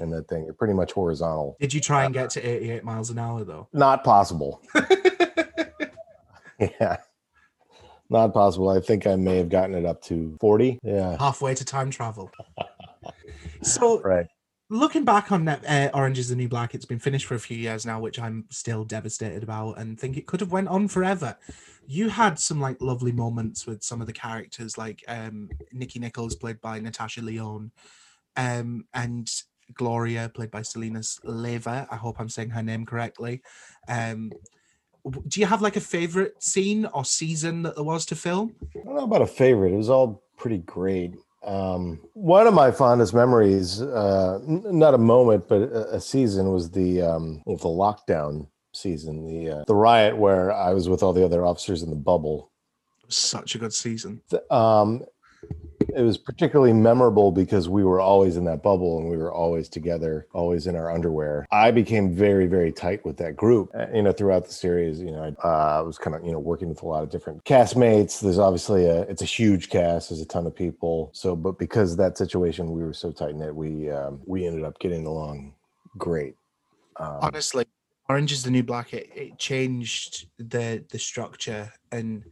in 0.00 0.10
that 0.10 0.28
thing. 0.28 0.44
You're 0.44 0.52
pretty 0.52 0.74
much 0.74 0.92
horizontal. 0.92 1.56
Did 1.58 1.72
you 1.72 1.80
try 1.80 2.04
and 2.04 2.12
get 2.12 2.28
to 2.30 2.42
88 2.42 2.84
miles 2.84 3.08
an 3.08 3.18
hour 3.18 3.44
though? 3.44 3.68
Not 3.72 4.04
possible. 4.04 4.62
Yeah. 6.80 6.98
Not 8.10 8.34
possible. 8.34 8.68
I 8.68 8.80
think 8.80 9.06
I 9.06 9.16
may 9.16 9.38
have 9.38 9.48
gotten 9.48 9.74
it 9.74 9.86
up 9.86 10.02
to 10.02 10.36
40. 10.40 10.78
Yeah. 10.82 11.16
Halfway 11.18 11.54
to 11.54 11.64
time 11.64 11.90
travel. 11.90 12.30
So 13.62 14.00
Right. 14.02 14.26
looking 14.70 15.04
back 15.04 15.30
on 15.30 15.44
that, 15.44 15.64
uh, 15.68 15.96
Orange 15.96 16.18
is 16.18 16.28
the 16.28 16.36
New 16.36 16.48
Black, 16.48 16.74
it's 16.74 16.84
been 16.84 16.98
finished 16.98 17.26
for 17.26 17.34
a 17.36 17.40
few 17.40 17.56
years 17.56 17.86
now, 17.86 18.00
which 18.00 18.18
I'm 18.18 18.44
still 18.50 18.84
devastated 18.84 19.42
about 19.44 19.78
and 19.78 19.98
think 19.98 20.16
it 20.16 20.26
could 20.26 20.40
have 20.40 20.50
went 20.52 20.68
on 20.68 20.88
forever. 20.88 21.36
You 21.86 22.08
had 22.08 22.38
some 22.38 22.60
like 22.60 22.80
lovely 22.80 23.12
moments 23.12 23.66
with 23.66 23.82
some 23.84 24.00
of 24.00 24.06
the 24.08 24.12
characters, 24.12 24.76
like 24.76 25.02
um, 25.08 25.48
Nikki 25.72 25.98
Nichols, 26.00 26.34
played 26.34 26.60
by 26.60 26.80
Natasha 26.80 27.22
Lyonne, 27.22 27.70
um, 28.36 28.84
and 28.94 29.30
Gloria, 29.74 30.30
played 30.34 30.50
by 30.50 30.62
Selena 30.62 31.00
Leyva. 31.00 31.86
I 31.90 31.96
hope 31.96 32.18
I'm 32.18 32.28
saying 32.28 32.50
her 32.50 32.62
name 32.62 32.84
correctly. 32.84 33.42
Um, 33.88 34.32
do 35.28 35.40
you 35.40 35.46
have 35.46 35.62
like 35.62 35.76
a 35.76 35.80
favorite 35.80 36.42
scene 36.42 36.86
or 36.86 37.04
season 37.04 37.62
that 37.62 37.74
there 37.74 37.84
was 37.84 38.06
to 38.06 38.14
film? 38.16 38.54
I 38.74 38.84
don't 38.84 38.94
know 38.94 39.04
about 39.04 39.22
a 39.22 39.26
favorite. 39.26 39.72
It 39.72 39.76
was 39.76 39.90
all 39.90 40.22
pretty 40.36 40.58
great. 40.58 41.14
Um, 41.44 42.00
one 42.14 42.46
of 42.46 42.54
my 42.54 42.70
fondest 42.70 43.12
memories, 43.14 43.82
uh, 43.82 44.38
n- 44.46 44.62
not 44.78 44.94
a 44.94 44.98
moment, 44.98 45.48
but 45.48 45.62
a, 45.62 45.96
a 45.96 46.00
season, 46.00 46.52
was 46.52 46.70
the 46.70 47.02
um, 47.02 47.42
well, 47.46 47.56
the 47.56 47.64
lockdown 47.66 48.46
season, 48.72 49.26
the 49.26 49.50
uh, 49.50 49.64
the 49.66 49.74
riot 49.74 50.16
where 50.16 50.52
I 50.52 50.72
was 50.72 50.88
with 50.88 51.02
all 51.02 51.12
the 51.12 51.24
other 51.24 51.44
officers 51.44 51.82
in 51.82 51.90
the 51.90 51.96
bubble. 51.96 52.52
Such 53.08 53.56
a 53.56 53.58
good 53.58 53.74
season. 53.74 54.22
Th- 54.30 54.42
Um, 54.50 55.02
it 55.94 56.02
was 56.02 56.18
particularly 56.18 56.72
memorable 56.72 57.32
because 57.32 57.68
we 57.68 57.84
were 57.84 58.00
always 58.00 58.36
in 58.36 58.44
that 58.44 58.62
bubble 58.62 58.98
and 58.98 59.10
we 59.10 59.16
were 59.16 59.32
always 59.32 59.68
together, 59.68 60.26
always 60.32 60.66
in 60.66 60.76
our 60.76 60.90
underwear. 60.90 61.46
I 61.50 61.70
became 61.70 62.14
very, 62.14 62.46
very 62.46 62.72
tight 62.72 63.04
with 63.04 63.16
that 63.18 63.36
group. 63.36 63.70
Uh, 63.74 63.86
you 63.94 64.02
know, 64.02 64.12
throughout 64.12 64.46
the 64.46 64.52
series, 64.52 65.00
you 65.00 65.10
know, 65.10 65.34
I 65.42 65.78
uh, 65.80 65.84
was 65.84 65.98
kind 65.98 66.16
of 66.16 66.24
you 66.24 66.32
know 66.32 66.38
working 66.38 66.68
with 66.68 66.82
a 66.82 66.86
lot 66.86 67.02
of 67.02 67.10
different 67.10 67.44
castmates. 67.44 68.20
There's 68.20 68.38
obviously 68.38 68.86
a 68.86 69.02
it's 69.02 69.22
a 69.22 69.26
huge 69.26 69.68
cast. 69.68 70.10
There's 70.10 70.20
a 70.20 70.26
ton 70.26 70.46
of 70.46 70.54
people. 70.54 71.10
So, 71.12 71.36
but 71.36 71.58
because 71.58 71.96
that 71.96 72.18
situation, 72.18 72.72
we 72.72 72.82
were 72.82 72.94
so 72.94 73.12
tight 73.12 73.34
knit. 73.34 73.54
We 73.54 73.90
um, 73.90 74.20
we 74.24 74.46
ended 74.46 74.64
up 74.64 74.78
getting 74.78 75.06
along 75.06 75.54
great. 75.98 76.36
Um, 76.96 77.18
honestly 77.22 77.64
orange 78.08 78.32
is 78.32 78.42
the 78.42 78.50
new 78.50 78.62
black 78.62 78.92
it, 78.92 79.08
it 79.14 79.38
changed 79.38 80.26
the 80.38 80.84
the 80.90 80.98
structure 80.98 81.72
and 81.90 82.24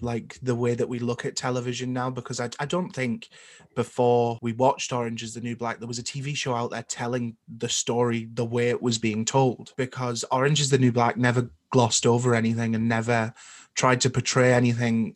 like 0.00 0.38
the 0.42 0.54
way 0.54 0.74
that 0.74 0.88
we 0.88 0.98
look 0.98 1.24
at 1.24 1.36
television 1.36 1.92
now 1.92 2.10
because 2.10 2.40
I, 2.40 2.50
I 2.60 2.66
don't 2.66 2.90
think 2.90 3.28
before 3.74 4.38
we 4.42 4.52
watched 4.52 4.92
orange 4.92 5.22
is 5.22 5.34
the 5.34 5.40
new 5.40 5.56
black 5.56 5.78
there 5.78 5.88
was 5.88 5.98
a 5.98 6.04
tv 6.04 6.36
show 6.36 6.54
out 6.54 6.70
there 6.70 6.82
telling 6.82 7.36
the 7.56 7.68
story 7.68 8.28
the 8.34 8.44
way 8.44 8.70
it 8.70 8.82
was 8.82 8.98
being 8.98 9.24
told 9.24 9.72
because 9.76 10.24
orange 10.30 10.60
is 10.60 10.70
the 10.70 10.78
new 10.78 10.92
black 10.92 11.16
never 11.16 11.50
glossed 11.70 12.06
over 12.06 12.34
anything 12.34 12.74
and 12.74 12.88
never 12.88 13.32
tried 13.74 14.00
to 14.00 14.10
portray 14.10 14.52
anything 14.52 15.14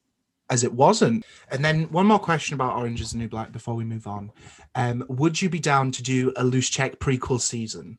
as 0.50 0.64
it 0.64 0.72
wasn't. 0.72 1.24
And 1.50 1.64
then 1.64 1.84
one 1.84 2.06
more 2.06 2.18
question 2.18 2.54
about 2.54 2.76
orange 2.76 3.00
is 3.00 3.12
the 3.12 3.18
new 3.18 3.28
black 3.28 3.52
before 3.52 3.74
we 3.74 3.84
move 3.84 4.06
on. 4.06 4.30
Um 4.74 5.04
would 5.08 5.40
you 5.40 5.48
be 5.48 5.58
down 5.58 5.90
to 5.92 6.02
do 6.02 6.30
a 6.36 6.42
luschek 6.42 6.98
prequel 6.98 7.40
season 7.40 7.98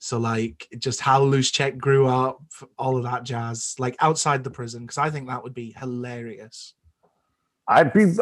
so 0.00 0.18
like 0.18 0.66
just 0.78 1.00
how 1.00 1.22
Luschek 1.22 1.76
grew 1.76 2.08
up, 2.08 2.40
all 2.78 2.96
of 2.96 3.02
that 3.04 3.22
jazz, 3.22 3.76
like 3.78 3.96
outside 4.00 4.42
the 4.42 4.50
prison, 4.50 4.82
because 4.82 4.96
I 4.96 5.10
think 5.10 5.28
that 5.28 5.42
would 5.42 5.52
be 5.52 5.74
hilarious. 5.78 6.72
I'd 7.68 7.92
be. 7.92 8.06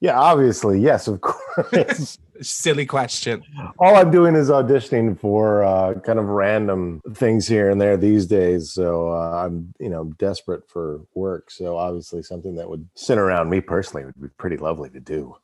yeah, 0.00 0.18
obviously, 0.18 0.80
yes, 0.80 1.06
of 1.06 1.20
course. 1.20 2.18
Silly 2.42 2.84
question. 2.84 3.44
all 3.78 3.94
I'm 3.94 4.10
doing 4.10 4.34
is 4.34 4.50
auditioning 4.50 5.16
for 5.16 5.62
uh, 5.62 5.94
kind 6.00 6.18
of 6.18 6.24
random 6.24 7.00
things 7.14 7.46
here 7.46 7.70
and 7.70 7.80
there 7.80 7.96
these 7.96 8.26
days. 8.26 8.72
So 8.72 9.10
uh, 9.10 9.44
I'm, 9.44 9.72
you 9.78 9.88
know, 9.88 10.04
desperate 10.18 10.68
for 10.68 11.02
work. 11.14 11.52
So 11.52 11.76
obviously, 11.76 12.24
something 12.24 12.56
that 12.56 12.68
would 12.68 12.88
sit 12.96 13.18
around 13.18 13.50
me 13.50 13.60
personally 13.60 14.04
would 14.04 14.20
be 14.20 14.28
pretty 14.36 14.56
lovely 14.56 14.90
to 14.90 15.00
do. 15.00 15.36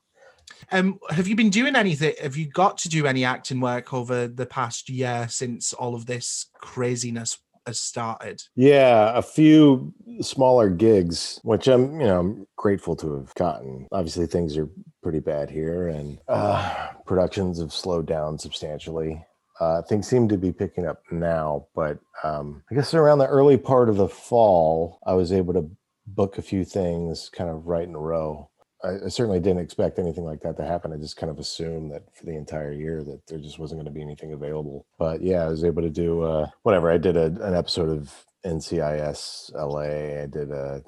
Um, 0.72 0.98
have 1.10 1.28
you 1.28 1.36
been 1.36 1.50
doing 1.50 1.76
anything? 1.76 2.14
Have 2.22 2.36
you 2.36 2.48
got 2.48 2.78
to 2.78 2.88
do 2.88 3.06
any 3.06 3.24
acting 3.24 3.60
work 3.60 3.92
over 3.92 4.28
the 4.28 4.46
past 4.46 4.88
year 4.88 5.26
since 5.30 5.72
all 5.72 5.94
of 5.94 6.06
this 6.06 6.46
craziness 6.54 7.38
has 7.66 7.80
started? 7.80 8.42
Yeah, 8.54 9.12
a 9.16 9.22
few 9.22 9.92
smaller 10.20 10.70
gigs, 10.70 11.40
which 11.42 11.66
I'm, 11.66 12.00
you 12.00 12.06
know, 12.06 12.20
I'm 12.20 12.46
grateful 12.56 12.96
to 12.96 13.14
have 13.16 13.34
gotten. 13.34 13.86
Obviously, 13.92 14.26
things 14.26 14.56
are 14.56 14.68
pretty 15.02 15.20
bad 15.20 15.50
here, 15.50 15.88
and 15.88 16.18
uh, 16.28 16.88
productions 17.06 17.60
have 17.60 17.72
slowed 17.72 18.06
down 18.06 18.38
substantially. 18.38 19.24
Uh, 19.58 19.80
things 19.82 20.06
seem 20.06 20.28
to 20.28 20.36
be 20.36 20.52
picking 20.52 20.86
up 20.86 21.02
now, 21.10 21.66
but 21.74 21.98
um, 22.22 22.62
I 22.70 22.74
guess 22.74 22.92
around 22.92 23.18
the 23.18 23.26
early 23.26 23.56
part 23.56 23.88
of 23.88 23.96
the 23.96 24.08
fall, 24.08 24.98
I 25.06 25.14
was 25.14 25.32
able 25.32 25.54
to 25.54 25.70
book 26.06 26.38
a 26.38 26.42
few 26.42 26.64
things 26.64 27.30
kind 27.32 27.50
of 27.50 27.66
right 27.66 27.88
in 27.88 27.94
a 27.94 27.98
row. 27.98 28.50
I, 28.84 29.06
I 29.06 29.08
certainly 29.08 29.40
didn't 29.40 29.62
expect 29.62 29.98
anything 29.98 30.24
like 30.24 30.40
that 30.42 30.56
to 30.58 30.64
happen. 30.64 30.92
I 30.92 30.96
just 30.96 31.16
kind 31.16 31.30
of 31.30 31.38
assumed 31.38 31.92
that 31.92 32.02
for 32.14 32.24
the 32.26 32.36
entire 32.36 32.72
year 32.72 33.02
that 33.04 33.26
there 33.26 33.38
just 33.38 33.58
wasn't 33.58 33.80
going 33.80 33.86
to 33.86 33.92
be 33.92 34.02
anything 34.02 34.32
available. 34.32 34.86
But 34.98 35.22
yeah, 35.22 35.44
I 35.44 35.48
was 35.48 35.64
able 35.64 35.82
to 35.82 35.90
do 35.90 36.22
uh, 36.22 36.48
whatever. 36.62 36.90
I 36.90 36.98
did 36.98 37.16
a, 37.16 37.26
an 37.26 37.54
episode 37.54 37.88
of 37.88 38.12
NCIS 38.44 39.54
LA. 39.54 40.22
I 40.22 40.26
did 40.26 40.50
a 40.50 40.82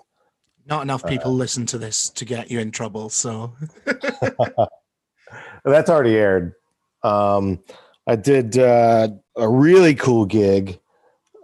Not 0.66 0.82
enough 0.82 1.04
people 1.06 1.34
listen 1.34 1.66
to 1.66 1.78
this 1.78 2.08
to 2.10 2.24
get 2.24 2.50
you 2.50 2.60
in 2.60 2.70
trouble. 2.70 3.08
So 3.08 3.54
that's 5.64 5.90
already 5.90 6.16
aired. 6.16 6.54
Um, 7.02 7.60
I 8.06 8.16
did 8.16 8.58
uh, 8.58 9.08
a 9.36 9.48
really 9.48 9.94
cool 9.94 10.24
gig 10.24 10.78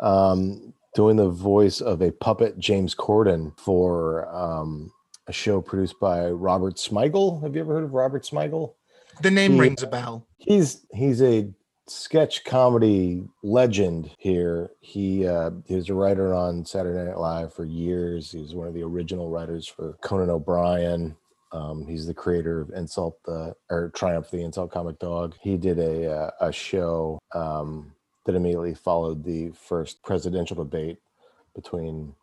um, 0.00 0.74
doing 0.94 1.16
the 1.16 1.28
voice 1.28 1.80
of 1.80 2.00
a 2.02 2.12
puppet 2.12 2.58
James 2.58 2.94
Corden 2.94 3.58
for 3.58 4.28
um, 4.34 4.92
a 5.26 5.32
show 5.32 5.60
produced 5.60 5.98
by 6.00 6.28
Robert 6.30 6.74
Smigel. 6.76 7.42
Have 7.42 7.54
you 7.54 7.62
ever 7.62 7.74
heard 7.74 7.84
of 7.84 7.94
Robert 7.94 8.22
Smigel? 8.24 8.74
the 9.20 9.30
name 9.30 9.54
Yeah. 9.54 9.60
rings 9.60 9.82
a 9.82 9.86
bell. 9.86 10.26
He's 10.38 10.84
he's 10.92 11.22
a 11.22 11.48
sketch 11.86 12.44
comedy 12.44 13.22
legend 13.44 14.10
here. 14.18 14.70
He 14.80 15.26
uh, 15.26 15.52
he 15.66 15.76
was 15.76 15.88
a 15.88 15.94
writer 15.94 16.34
on 16.34 16.64
Saturday 16.64 17.04
Night 17.08 17.18
Live 17.18 17.54
for 17.54 17.64
years. 17.64 18.32
He 18.32 18.40
was 18.40 18.54
one 18.56 18.66
of 18.66 18.74
the 18.74 18.82
original 18.82 19.30
writers 19.30 19.68
for 19.68 19.92
Conan 20.02 20.30
O'Brien. 20.30 21.16
Um, 21.52 21.86
he's 21.86 22.06
the 22.06 22.14
creator 22.14 22.60
of 22.60 22.70
Insult 22.70 23.22
the 23.24 23.54
or 23.70 23.90
Triumph 23.94 24.30
the 24.32 24.42
Insult 24.42 24.72
Comic 24.72 24.98
Dog. 24.98 25.36
He 25.40 25.56
did 25.56 25.78
a 25.78 26.10
uh, 26.10 26.30
a 26.40 26.50
show 26.52 27.20
um, 27.34 27.94
that 28.26 28.34
immediately 28.34 28.74
followed 28.74 29.22
the 29.22 29.50
first 29.50 30.02
presidential 30.02 30.56
debate 30.56 30.98
between 31.54 32.16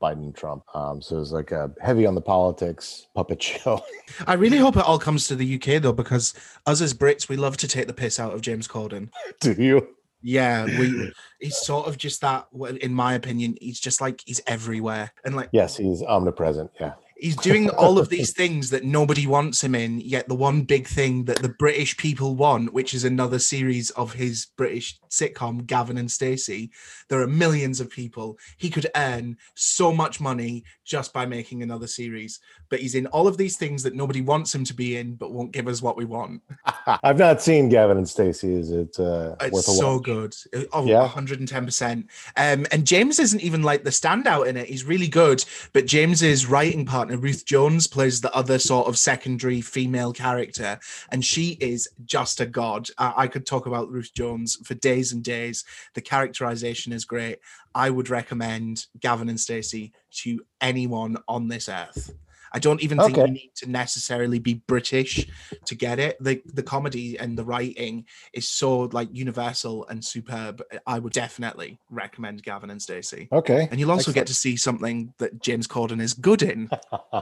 Biden 0.00 0.24
and 0.24 0.34
Trump. 0.34 0.64
Um, 0.74 1.00
so 1.02 1.16
it 1.16 1.20
was 1.20 1.32
like 1.32 1.50
a 1.52 1.70
heavy 1.80 2.06
on 2.06 2.14
the 2.14 2.20
politics 2.20 3.06
puppet 3.14 3.42
show. 3.42 3.82
I 4.26 4.34
really 4.34 4.58
hope 4.58 4.76
it 4.76 4.84
all 4.84 4.98
comes 4.98 5.28
to 5.28 5.36
the 5.36 5.54
UK 5.54 5.82
though, 5.82 5.92
because 5.92 6.34
us 6.66 6.80
as 6.80 6.94
Brits, 6.94 7.28
we 7.28 7.36
love 7.36 7.56
to 7.58 7.68
take 7.68 7.86
the 7.86 7.92
piss 7.92 8.18
out 8.18 8.32
of 8.32 8.40
James 8.40 8.68
Corden. 8.68 9.10
Do 9.40 9.52
you? 9.52 9.88
Yeah, 10.20 10.64
we 10.64 11.12
he's 11.40 11.56
sort 11.56 11.86
of 11.86 11.96
just 11.96 12.20
that 12.22 12.48
in 12.80 12.92
my 12.92 13.14
opinion, 13.14 13.56
he's 13.60 13.78
just 13.78 14.00
like 14.00 14.22
he's 14.26 14.40
everywhere. 14.48 15.12
And 15.24 15.36
like 15.36 15.48
Yes, 15.52 15.76
he's 15.76 16.02
omnipresent. 16.02 16.72
Yeah. 16.80 16.94
He's 17.18 17.36
doing 17.36 17.68
all 17.70 17.98
of 17.98 18.08
these 18.08 18.32
things 18.32 18.70
that 18.70 18.84
nobody 18.84 19.26
wants 19.26 19.62
him 19.62 19.74
in, 19.74 20.00
yet 20.00 20.28
the 20.28 20.34
one 20.34 20.62
big 20.62 20.86
thing 20.86 21.24
that 21.24 21.38
the 21.38 21.48
British 21.48 21.96
people 21.96 22.36
want, 22.36 22.72
which 22.72 22.94
is 22.94 23.04
another 23.04 23.38
series 23.38 23.90
of 23.90 24.12
his 24.12 24.46
British 24.56 24.98
sitcom, 25.10 25.66
Gavin 25.66 25.98
and 25.98 26.10
Stacey, 26.10 26.70
there 27.08 27.20
are 27.20 27.26
millions 27.26 27.80
of 27.80 27.90
people. 27.90 28.38
He 28.56 28.70
could 28.70 28.86
earn 28.96 29.36
so 29.54 29.92
much 29.92 30.20
money 30.20 30.64
just 30.84 31.12
by 31.12 31.26
making 31.26 31.62
another 31.62 31.86
series. 31.86 32.40
But 32.68 32.80
he's 32.80 32.94
in 32.94 33.06
all 33.08 33.26
of 33.26 33.36
these 33.36 33.56
things 33.56 33.82
that 33.82 33.94
nobody 33.94 34.20
wants 34.20 34.54
him 34.54 34.64
to 34.64 34.74
be 34.74 34.96
in, 34.96 35.14
but 35.14 35.32
won't 35.32 35.52
give 35.52 35.68
us 35.68 35.82
what 35.82 35.96
we 35.96 36.04
want. 36.04 36.42
I've 37.02 37.18
not 37.18 37.42
seen 37.42 37.68
Gavin 37.68 37.96
and 37.96 38.08
Stacey. 38.08 38.54
Is 38.54 38.70
it 38.70 38.98
uh, 39.00 39.34
It's 39.40 39.52
worth 39.52 39.68
a 39.68 39.72
so 39.72 39.94
watch? 39.94 40.04
good. 40.04 40.34
Oh, 40.72 40.84
Yeah? 40.84 41.08
110%. 41.08 42.04
Um, 42.36 42.66
and 42.70 42.86
James 42.86 43.18
isn't 43.18 43.40
even 43.40 43.62
like 43.62 43.84
the 43.84 43.90
standout 43.90 44.46
in 44.46 44.56
it. 44.56 44.68
He's 44.68 44.84
really 44.84 45.08
good, 45.08 45.44
but 45.72 45.86
James's 45.86 46.46
writing 46.46 46.84
partner 46.86 47.07
partner 47.08 47.22
Ruth 47.22 47.46
Jones 47.46 47.86
plays 47.86 48.20
the 48.20 48.34
other 48.34 48.58
sort 48.58 48.86
of 48.86 48.98
secondary 48.98 49.62
female 49.62 50.12
character, 50.12 50.78
and 51.10 51.24
she 51.24 51.56
is 51.58 51.88
just 52.04 52.40
a 52.40 52.46
god. 52.46 52.88
I, 52.98 53.14
I 53.16 53.26
could 53.28 53.46
talk 53.46 53.64
about 53.64 53.90
Ruth 53.90 54.12
Jones 54.12 54.58
for 54.64 54.74
days 54.74 55.12
and 55.12 55.24
days. 55.24 55.64
The 55.94 56.02
characterization 56.02 56.92
is 56.92 57.06
great. 57.06 57.38
I 57.74 57.88
would 57.88 58.10
recommend 58.10 58.86
Gavin 59.00 59.30
and 59.30 59.40
Stacey 59.40 59.92
to 60.22 60.40
anyone 60.60 61.16
on 61.26 61.48
this 61.48 61.70
earth. 61.70 62.12
I 62.52 62.58
don't 62.58 62.82
even 62.82 62.98
think 62.98 63.18
Okay. 63.18 63.26
you 63.26 63.32
need 63.32 63.52
to 63.56 63.70
necessarily 63.70 64.38
be 64.38 64.54
British 64.66 65.26
to 65.66 65.74
get 65.74 65.98
it. 65.98 66.16
The 66.20 66.40
the 66.46 66.62
comedy 66.62 67.18
and 67.18 67.36
the 67.38 67.44
writing 67.44 68.04
is 68.32 68.48
so 68.48 68.80
like 68.92 69.08
universal 69.12 69.86
and 69.88 70.04
superb. 70.04 70.62
I 70.86 70.98
would 70.98 71.12
definitely 71.12 71.78
recommend 71.90 72.42
Gavin 72.42 72.70
and 72.70 72.80
Stacey. 72.80 73.28
Okay. 73.32 73.68
And 73.70 73.78
you'll 73.78 73.90
also 73.92 74.12
get 74.12 74.26
to 74.28 74.34
see 74.34 74.56
something 74.56 75.12
that 75.18 75.40
James 75.42 75.66
Corden 75.66 76.00
is 76.00 76.14
good 76.14 76.42
in. 76.42 76.70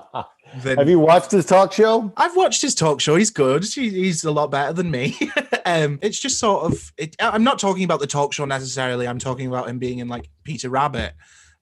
Then- 0.63 0.79
Have 0.79 0.89
you 0.89 1.01
watched 1.01 1.33
his 1.33 1.45
talk 1.45 1.73
show? 1.73 2.13
I've 2.17 2.37
watched 2.37 2.63
his 2.63 2.75
talk 2.75 3.01
show. 3.01 3.17
He's 3.17 3.31
good. 3.31 3.65
He- 3.65 3.91
He's 3.91 4.23
a 4.25 4.31
lot 4.31 4.51
better 4.51 4.73
than 4.73 4.91
me. 4.91 5.17
um, 5.67 5.99
it's 6.03 6.21
just 6.21 6.39
sort 6.39 6.65
of. 6.65 6.93
It, 6.97 7.17
I'm 7.19 7.43
not 7.45 7.59
talking 7.59 7.83
about 7.85 7.99
the 8.01 8.07
talk 8.07 8.33
show 8.33 8.45
necessarily. 8.45 9.09
I'm 9.09 9.19
talking 9.19 9.49
about 9.49 9.69
him 9.69 9.79
being 9.79 9.99
in 9.99 10.09
like 10.09 10.29
Peter 10.45 10.71
Rabbit. 10.71 11.15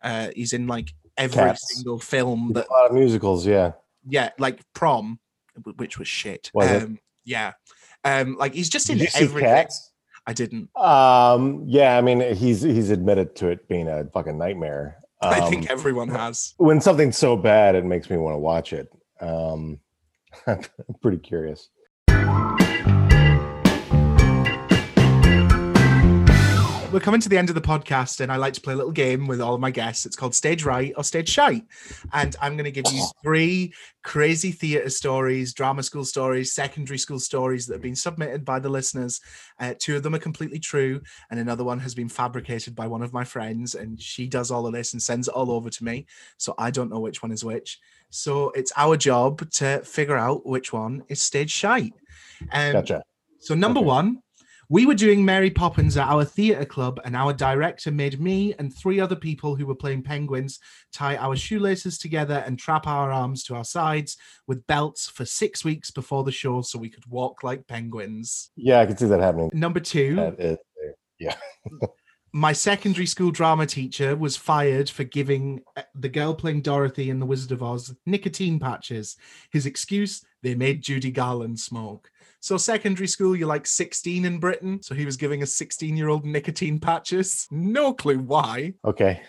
Uh, 0.03 0.29
he's 0.37 0.53
in 0.53 0.67
like 0.67 0.93
every 1.17 1.35
Cats. 1.43 1.75
single 1.75 1.99
film 1.99 2.53
that 2.55 2.69
A 2.69 2.73
lot 2.73 2.87
of 2.91 2.93
musicals, 2.95 3.47
yeah. 3.47 3.73
yeah, 4.07 4.31
like 4.39 4.61
prom, 4.75 5.19
which 5.77 5.99
was 5.99 6.09
shit. 6.09 6.51
Was 6.55 6.71
it? 6.71 6.83
um, 6.83 6.99
Yeah. 7.25 7.53
Um, 8.05 8.37
like 8.39 8.53
he's 8.55 8.69
just 8.69 8.91
in 8.91 9.01
everything. 9.15 9.41
Cats? 9.49 9.93
I 10.27 10.33
didn't. 10.33 10.75
Um, 10.77 11.65
yeah, 11.67 11.97
I 11.97 12.01
mean, 12.01 12.21
he's 12.35 12.63
he's 12.63 12.91
admitted 12.91 13.35
to 13.37 13.49
it 13.49 13.69
being 13.69 13.89
a 13.89 14.05
fucking 14.13 14.37
nightmare. 14.39 14.99
I 15.23 15.41
Um, 15.41 15.51
think 15.51 15.71
everyone 15.71 16.09
has. 16.09 16.55
when 16.59 16.81
something's 16.81 17.17
so 17.17 17.37
bad, 17.37 17.75
it 17.75 17.85
makes 17.85 18.11
me 18.11 18.17
want 18.19 18.35
to 18.35 18.39
watch 18.39 18.73
it. 18.73 18.89
Um, 19.21 19.81
I'm 20.47 20.61
pretty 21.01 21.19
curious. 21.19 21.69
We're 26.95 27.01
coming 27.01 27.21
to 27.23 27.29
the 27.29 27.37
end 27.37 27.49
of 27.49 27.57
the 27.57 27.61
podcast, 27.61 28.21
and 28.21 28.31
I 28.31 28.37
like 28.37 28.53
to 28.53 28.61
play 28.61 28.73
a 28.73 28.77
little 28.77 28.93
game 28.93 29.27
with 29.27 29.41
all 29.41 29.53
of 29.53 29.61
my 29.61 29.73
guests. 29.73 30.07
It's 30.07 30.15
called 30.15 30.33
Stage 30.33 30.65
Right 30.65 30.93
or 30.97 31.03
Stage 31.03 31.29
Shite. 31.29 31.65
And 32.13 32.37
I'm 32.41 32.53
going 32.57 32.67
to 32.67 32.71
give 32.71 32.85
you 32.93 33.05
three 33.21 33.75
crazy 34.05 34.53
theatre 34.53 34.89
stories, 34.91 35.53
drama 35.55 35.83
school 35.83 36.05
stories, 36.05 36.55
secondary 36.55 36.99
school 36.99 37.19
stories 37.19 37.67
that 37.67 37.75
have 37.75 37.83
been 37.83 37.97
submitted 37.97 38.45
by 38.45 38.61
the 38.61 38.69
listeners. 38.69 39.21
Uh, 39.59 39.75
two 39.77 39.97
of 39.97 40.05
them 40.05 40.15
are 40.15 40.21
completely 40.21 40.61
true, 40.61 41.01
and 41.33 41.41
another 41.41 41.65
one 41.65 41.81
has 41.81 41.97
been 41.97 42.09
fabricated 42.09 42.77
by 42.77 42.87
one 42.87 43.03
of 43.03 43.13
my 43.13 43.25
friends, 43.25 43.75
and 43.75 44.01
she 44.01 44.29
does 44.29 44.53
all 44.53 44.65
of 44.65 44.73
this 44.73 44.93
and 44.93 45.03
sends 45.03 45.27
it 45.27 45.35
all 45.35 45.51
over 45.51 45.71
to 45.71 45.83
me. 45.85 46.07
So 46.37 46.55
I 46.59 46.71
don't 46.71 46.91
know 46.91 47.01
which 47.01 47.25
one 47.25 47.33
is 47.33 47.45
which. 47.45 47.81
So 48.11 48.51
it's 48.51 48.73
our 48.77 48.97
job 48.97 49.51
to 49.55 49.81
figure 49.81 50.17
out 50.17 50.47
which 50.47 50.73
one 50.73 51.03
is 51.09 51.21
Stage 51.21 51.51
Shite. 51.51 51.93
Um, 52.53 52.71
Gotcha. 52.75 53.03
so 53.41 53.57
number 53.57 53.81
Okay. 53.81 53.87
one, 53.89 54.21
we 54.69 54.87
were 54.87 54.95
doing 54.95 55.25
Mary 55.25 55.51
Poppins 55.51 55.97
at 55.97 56.09
our 56.09 56.25
theatre 56.25 56.65
club, 56.65 57.01
and 57.05 57.17
our 57.17 57.33
director 57.33 57.91
made 57.91 58.21
me 58.21 58.55
and 58.59 58.75
three 58.75 59.01
other 59.01 59.17
people 59.17 59.57
who 59.57 59.67
were 59.67 59.75
playing 59.75 60.03
penguins 60.03 60.59
tie 60.93 61.17
our 61.17 61.37
shoelaces 61.37 61.99
together 61.99 62.43
and 62.47 62.59
trap 62.59 62.87
our 62.87 63.13
arms 63.13 63.43
to 63.45 63.55
our 63.55 63.65
sides 63.65 64.17
with 64.47 64.67
belts 64.67 65.09
for 65.09 65.25
six 65.25 65.65
weeks 65.65 65.91
before 65.91 66.25
the 66.25 66.33
show 66.33 66.63
so 66.63 66.79
we 66.79 66.89
could 66.89 67.07
walk 67.07 67.43
like 67.43 67.67
penguins. 67.67 68.51
Yeah, 68.57 68.81
I 68.81 68.87
can 68.87 68.97
see 68.97 69.07
that 69.07 69.21
happening. 69.21 69.51
Number 69.53 69.81
two, 69.81 70.17
That 70.17 70.41
is, 70.41 70.59
my 72.33 72.53
secondary 72.53 73.07
school 73.07 73.31
drama 73.31 73.67
teacher 73.67 74.17
was 74.17 74.37
fired 74.37 74.91
for 74.91 75.05
giving 75.05 75.63
uh, 75.77 75.83
the 75.95 76.09
girl 76.09 76.35
playing 76.35 76.63
Dorothy 76.63 77.11
in 77.11 77.21
The 77.21 77.27
Wizard 77.27 77.53
of 77.53 77.63
Oz 77.63 77.95
nicotine 78.07 78.59
patches. 78.59 79.17
His 79.53 79.67
excuse, 79.67 80.25
they 80.43 80.55
made 80.55 80.83
Judy 80.83 81.11
Garland 81.11 81.61
smoke. 81.61 82.11
So, 82.45 82.59
secondary 82.59 83.07
school, 83.07 83.35
you're 83.35 83.49
like 83.49 83.67
16 83.67 84.27
in 84.27 84.39
Britain. 84.39 84.83
So, 84.83 84.95
he 84.95 85.07
was 85.07 85.17
giving 85.17 85.43
a 85.43 85.47
16 85.47 85.97
year 85.97 86.11
old 86.11 86.27
nicotine 86.27 86.79
patches. 86.79 87.49
No 87.51 87.95
clue 87.95 88.19
why. 88.19 88.75
okay. 88.85 89.23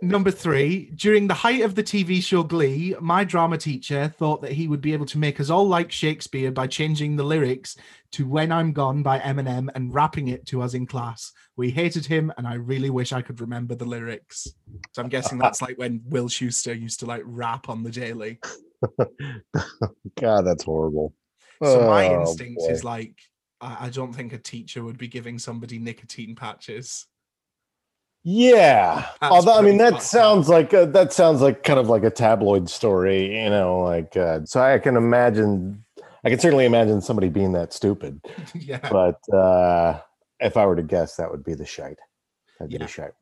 Number 0.00 0.30
three, 0.30 0.90
during 0.94 1.26
the 1.26 1.34
height 1.34 1.60
of 1.60 1.74
the 1.74 1.82
TV 1.82 2.22
show 2.22 2.42
Glee, 2.42 2.96
my 2.98 3.24
drama 3.24 3.58
teacher 3.58 4.14
thought 4.18 4.40
that 4.40 4.52
he 4.52 4.68
would 4.68 4.80
be 4.80 4.94
able 4.94 5.04
to 5.06 5.18
make 5.18 5.38
us 5.38 5.50
all 5.50 5.68
like 5.68 5.92
Shakespeare 5.92 6.50
by 6.50 6.66
changing 6.66 7.16
the 7.16 7.24
lyrics 7.24 7.76
to 8.12 8.26
When 8.26 8.52
I'm 8.52 8.72
Gone 8.72 9.02
by 9.02 9.18
Eminem 9.18 9.68
and 9.74 9.92
rapping 9.92 10.28
it 10.28 10.46
to 10.46 10.62
us 10.62 10.72
in 10.72 10.86
class. 10.86 11.32
We 11.56 11.70
hated 11.70 12.06
him, 12.06 12.32
and 12.38 12.46
I 12.46 12.54
really 12.54 12.88
wish 12.88 13.12
I 13.12 13.20
could 13.20 13.42
remember 13.42 13.74
the 13.74 13.84
lyrics. 13.84 14.48
So 14.92 15.02
I'm 15.02 15.10
guessing 15.10 15.40
uh, 15.40 15.44
uh, 15.44 15.48
that's 15.48 15.60
like 15.60 15.76
when 15.76 16.00
Will 16.06 16.28
Schuester 16.30 16.78
used 16.78 17.00
to 17.00 17.06
like 17.06 17.22
rap 17.26 17.68
on 17.68 17.82
the 17.82 17.90
daily. 17.90 18.38
God, 20.18 20.42
that's 20.42 20.64
horrible. 20.64 21.12
So 21.62 21.86
my 21.86 22.08
Oh, 22.08 22.20
instinct 22.22 22.60
boy. 22.60 22.68
is 22.68 22.84
like, 22.84 23.14
I, 23.60 23.86
I 23.86 23.90
don't 23.90 24.12
think 24.12 24.32
a 24.32 24.38
teacher 24.38 24.82
would 24.84 24.98
be 24.98 25.08
giving 25.08 25.38
somebody 25.38 25.78
nicotine 25.78 26.34
patches. 26.34 27.06
Yeah. 28.22 29.06
That's 29.20 29.32
Although 29.32 29.58
I 29.58 29.62
mean 29.62 29.78
that 29.78 29.94
up. 29.94 30.02
sounds 30.02 30.48
like 30.48 30.72
a, 30.72 30.86
that 30.86 31.12
sounds 31.12 31.40
like 31.40 31.62
kind 31.62 31.78
of 31.78 31.88
like 31.88 32.04
a 32.04 32.10
tabloid 32.10 32.68
story, 32.68 33.42
you 33.42 33.50
know, 33.50 33.80
like 33.80 34.16
uh, 34.16 34.40
so 34.44 34.60
I 34.60 34.78
can 34.78 34.96
imagine 34.96 35.84
I 36.22 36.28
can 36.28 36.38
certainly 36.38 36.66
imagine 36.66 37.00
somebody 37.00 37.28
being 37.30 37.52
that 37.52 37.72
stupid. 37.72 38.20
yeah. 38.54 38.86
But 38.90 39.20
uh 39.34 40.00
if 40.38 40.56
I 40.56 40.66
were 40.66 40.76
to 40.76 40.82
guess 40.82 41.16
that 41.16 41.30
would 41.30 41.44
be 41.44 41.54
the 41.54 41.66
shite. 41.66 41.98
That'd 42.58 42.70
be 42.70 42.74
Yeah. 42.76 42.84
the 42.84 42.88
shite. 42.88 43.12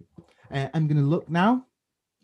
Uh, 0.53 0.69
I'm 0.75 0.89
gonna 0.89 1.03
look 1.03 1.29
now. 1.29 1.65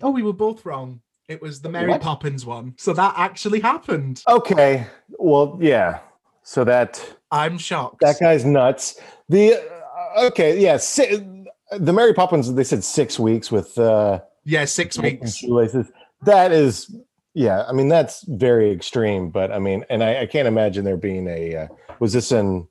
Oh, 0.02 0.10
we 0.10 0.22
were 0.22 0.32
both 0.32 0.64
wrong. 0.66 1.00
It 1.28 1.40
was 1.40 1.60
the 1.62 1.68
Mary 1.68 1.88
What? 1.90 2.02
Poppins 2.02 2.44
one. 2.44 2.74
So 2.76 2.92
that 2.92 3.14
actually 3.16 3.60
happened. 3.60 4.22
Okay. 4.28 4.86
Well, 5.18 5.58
yeah. 5.60 6.00
So 6.42 6.64
that 6.64 7.02
I'm 7.30 7.56
shocked. 7.56 8.00
that 8.00 8.20
guy's 8.20 8.44
nuts. 8.44 9.00
The 9.30 9.54
uh, 9.54 10.26
okay, 10.26 10.60
yeah, 10.60 10.76
si- 10.76 11.24
the 11.72 11.92
Mary 11.92 12.12
Poppins 12.12 12.52
they 12.52 12.64
said 12.64 12.84
6 12.84 13.18
weeks 13.18 13.50
with 13.50 13.78
uh 13.78 14.20
yeah, 14.44 14.66
six 14.66 14.98
weeks. 14.98 15.36
shoelaces. 15.36 15.90
That 16.22 16.52
is, 16.52 16.94
yeah. 17.32 17.64
I 17.66 17.72
mean, 17.72 17.88
that's 17.88 18.22
very 18.28 18.70
extreme. 18.70 19.30
But 19.30 19.50
I 19.50 19.58
mean, 19.58 19.86
and 19.88 20.04
I, 20.04 20.20
I 20.22 20.26
can't 20.26 20.46
imagine 20.46 20.84
there 20.84 20.98
being 20.98 21.26
a. 21.28 21.56
Uh, 21.56 21.68
was 21.98 22.12
this 22.12 22.30
in 22.30 22.68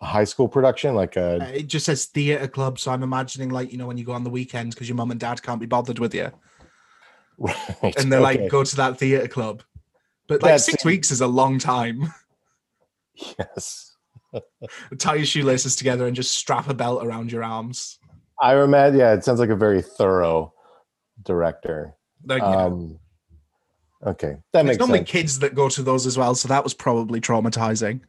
a 0.00 0.06
high 0.06 0.22
school 0.22 0.46
production? 0.46 0.94
Like 0.94 1.16
Uh, 1.16 1.40
it 1.52 1.66
just 1.66 1.86
says 1.86 2.04
theatre 2.06 2.46
club, 2.46 2.78
so 2.78 2.92
I'm 2.92 3.02
imagining 3.02 3.50
like 3.50 3.72
you 3.72 3.78
know 3.78 3.88
when 3.88 3.98
you 3.98 4.04
go 4.04 4.12
on 4.12 4.22
the 4.22 4.30
weekends 4.30 4.76
because 4.76 4.88
your 4.88 4.94
mom 4.96 5.10
and 5.10 5.18
dad 5.18 5.42
can't 5.42 5.58
be 5.60 5.66
bothered 5.66 5.98
with 5.98 6.14
you, 6.14 6.30
right, 7.38 7.94
and 7.98 8.12
they're 8.12 8.20
like 8.20 8.48
go 8.48 8.64
to 8.64 8.76
that 8.76 8.98
theatre 8.98 9.28
club. 9.28 9.62
But 10.28 10.42
like 10.42 10.50
That's- 10.50 10.66
six 10.66 10.84
weeks 10.84 11.10
is 11.10 11.20
a 11.20 11.26
long 11.26 11.58
time. 11.58 12.12
yes. 13.38 13.90
Tie 14.98 15.16
your 15.16 15.26
shoelaces 15.26 15.76
together 15.76 16.06
and 16.06 16.16
just 16.16 16.34
strap 16.34 16.68
a 16.68 16.74
belt 16.74 17.04
around 17.04 17.30
your 17.30 17.44
arms. 17.44 17.98
I 18.40 18.56
imagine. 18.56 18.98
Yeah, 18.98 19.12
it 19.12 19.24
sounds 19.24 19.40
like 19.40 19.50
a 19.50 19.56
very 19.56 19.82
thorough 19.82 20.54
director. 21.22 21.94
Like, 22.24 22.42
Um, 22.42 22.98
okay, 24.06 24.28
that 24.28 24.42
there's 24.52 24.64
makes 24.66 24.78
normally 24.78 24.98
sense. 25.00 25.10
kids 25.10 25.38
that 25.40 25.54
go 25.54 25.68
to 25.68 25.82
those 25.82 26.06
as 26.06 26.16
well, 26.16 26.34
so 26.34 26.48
that 26.48 26.64
was 26.64 26.72
probably 26.72 27.20
traumatizing. 27.20 28.00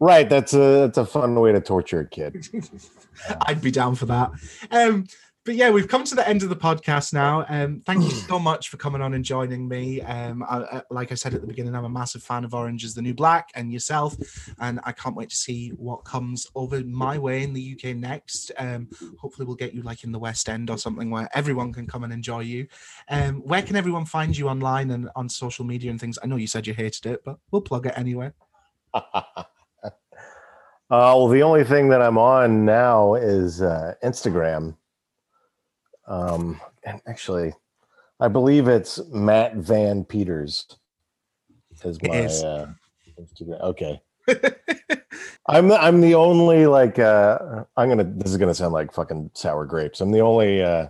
Right, 0.00 0.28
that's 0.28 0.52
a 0.54 0.58
that's 0.86 0.98
a 0.98 1.06
fun 1.06 1.34
way 1.34 1.52
to 1.52 1.60
torture 1.60 2.00
a 2.00 2.06
kid. 2.08 2.46
I'd 3.42 3.60
be 3.62 3.70
down 3.70 3.94
for 3.94 4.06
that. 4.06 4.30
Um, 4.70 5.06
but 5.44 5.54
yeah, 5.54 5.70
we've 5.70 5.88
come 5.88 6.04
to 6.04 6.14
the 6.14 6.28
end 6.28 6.42
of 6.42 6.50
the 6.50 6.56
podcast 6.56 7.14
now. 7.14 7.46
Um, 7.48 7.80
thank 7.86 8.02
you 8.02 8.10
so 8.10 8.38
much 8.38 8.68
for 8.68 8.76
coming 8.76 9.00
on 9.00 9.14
and 9.14 9.24
joining 9.24 9.66
me. 9.66 10.02
Um, 10.02 10.42
I, 10.42 10.58
I, 10.58 10.82
like 10.90 11.12
I 11.12 11.14
said 11.14 11.32
at 11.32 11.40
the 11.40 11.46
beginning, 11.46 11.74
I'm 11.74 11.86
a 11.86 11.88
massive 11.90 12.22
fan 12.22 12.44
of 12.44 12.52
Orange 12.52 12.84
is 12.84 12.94
the 12.94 13.00
New 13.00 13.14
Black 13.14 13.48
and 13.54 13.72
yourself, 13.72 14.14
and 14.58 14.80
I 14.84 14.92
can't 14.92 15.16
wait 15.16 15.30
to 15.30 15.36
see 15.36 15.70
what 15.70 16.04
comes 16.04 16.46
over 16.54 16.84
my 16.84 17.16
way 17.16 17.42
in 17.42 17.54
the 17.54 17.74
UK 17.74 17.96
next. 17.96 18.52
Um, 18.58 18.88
hopefully, 19.18 19.46
we'll 19.46 19.56
get 19.56 19.72
you 19.72 19.80
like 19.82 20.04
in 20.04 20.12
the 20.12 20.18
West 20.18 20.48
End 20.48 20.68
or 20.68 20.76
something 20.76 21.10
where 21.10 21.28
everyone 21.34 21.72
can 21.72 21.86
come 21.86 22.04
and 22.04 22.12
enjoy 22.12 22.40
you. 22.40 22.66
Um, 23.08 23.36
where 23.36 23.62
can 23.62 23.76
everyone 23.76 24.04
find 24.04 24.36
you 24.36 24.48
online 24.48 24.90
and 24.90 25.08
on 25.16 25.30
social 25.30 25.64
media 25.64 25.90
and 25.90 25.98
things? 25.98 26.18
I 26.22 26.26
know 26.26 26.36
you 26.36 26.48
said 26.48 26.66
you 26.66 26.74
hated 26.74 27.06
it, 27.06 27.22
but 27.24 27.38
we'll 27.50 27.62
plug 27.62 27.86
it 27.86 27.94
anyway. 27.96 28.32
Uh, 30.90 31.14
well, 31.14 31.28
the 31.28 31.40
only 31.40 31.62
thing 31.62 31.88
that 31.88 32.02
I'm 32.02 32.18
on 32.18 32.64
now 32.64 33.14
is 33.14 33.62
uh, 33.62 33.94
Instagram. 34.02 34.74
Um, 36.10 36.60
and 36.84 37.00
actually, 37.06 37.54
I 38.20 38.28
believe 38.28 38.68
it's 38.68 39.00
Matt 39.08 39.56
Van 39.56 40.04
Peters. 40.04 40.66
Is 41.82 42.02
my 42.02 42.16
is. 42.16 42.42
Uh, 42.42 42.66
Okay. 43.62 44.00
I'm 45.48 45.68
the, 45.68 45.82
I'm 45.82 46.00
the 46.00 46.14
only 46.14 46.66
like 46.66 46.98
uh, 46.98 47.64
I'm 47.76 47.88
gonna. 47.88 48.04
This 48.04 48.30
is 48.30 48.36
gonna 48.36 48.54
sound 48.54 48.74
like 48.74 48.92
fucking 48.92 49.30
sour 49.34 49.64
grapes. 49.64 50.00
I'm 50.00 50.10
the 50.10 50.20
only 50.20 50.62
uh, 50.62 50.88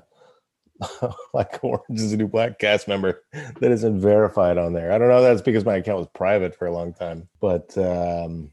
like 1.32 1.62
Orange 1.62 2.00
is 2.00 2.12
a 2.12 2.16
New 2.16 2.26
Black 2.26 2.58
cast 2.58 2.88
member 2.88 3.22
that 3.32 3.70
isn't 3.70 4.00
verified 4.00 4.58
on 4.58 4.72
there. 4.72 4.90
I 4.90 4.98
don't 4.98 5.08
know. 5.08 5.22
That's 5.22 5.42
because 5.42 5.64
my 5.64 5.76
account 5.76 5.98
was 5.98 6.08
private 6.14 6.56
for 6.56 6.66
a 6.66 6.72
long 6.72 6.92
time, 6.92 7.28
but. 7.40 7.76
um 7.78 8.50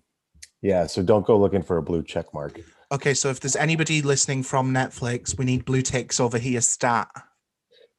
yeah, 0.61 0.87
so 0.87 1.03
don't 1.03 1.25
go 1.25 1.37
looking 1.37 1.61
for 1.61 1.77
a 1.77 1.83
blue 1.83 2.03
check 2.03 2.33
mark. 2.33 2.59
Okay, 2.89 3.13
so 3.13 3.29
if 3.29 3.41
there's 3.41 3.57
anybody 3.57 4.01
listening 4.01 4.43
from 4.43 4.73
Netflix, 4.73 5.37
we 5.37 5.43
need 5.43 5.65
blue 5.65 5.81
ticks 5.81 6.19
over 6.19 6.37
here 6.37 6.61
stat. 6.61 7.09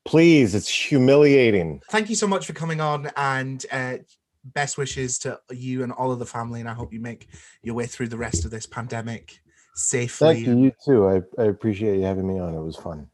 Please, 0.07 0.55
it's 0.55 0.69
humiliating. 0.69 1.83
Thank 1.91 2.09
you 2.09 2.17
so 2.17 2.27
much 2.27 2.47
for 2.47 2.55
coming 2.55 2.81
on 2.81 3.11
and 3.17 3.67
uh, 3.71 3.99
best 4.45 4.79
wishes 4.79 5.19
to 5.21 5.39
you 5.51 5.83
and 5.83 5.93
all 5.93 6.11
of 6.11 6.19
the 6.19 6.25
family. 6.25 6.61
And 6.61 6.69
I 6.69 6.73
hope 6.73 6.95
you 6.95 7.01
make 7.01 7.29
your 7.63 7.75
way 7.75 7.85
through 7.85 8.09
the 8.09 8.17
rest 8.17 8.47
of 8.47 8.51
this 8.51 8.65
pandemic 8.65 9.39
safely. 9.75 10.35
Thank 10.35 10.47
you. 10.47 10.59
You 10.59 10.73
too. 10.83 11.07
I, 11.07 11.43
I 11.43 11.47
appreciate 11.47 11.99
you 11.99 12.05
having 12.05 12.27
me 12.27 12.39
on. 12.39 12.55
It 12.55 12.63
was 12.63 12.77
fun. 12.77 13.09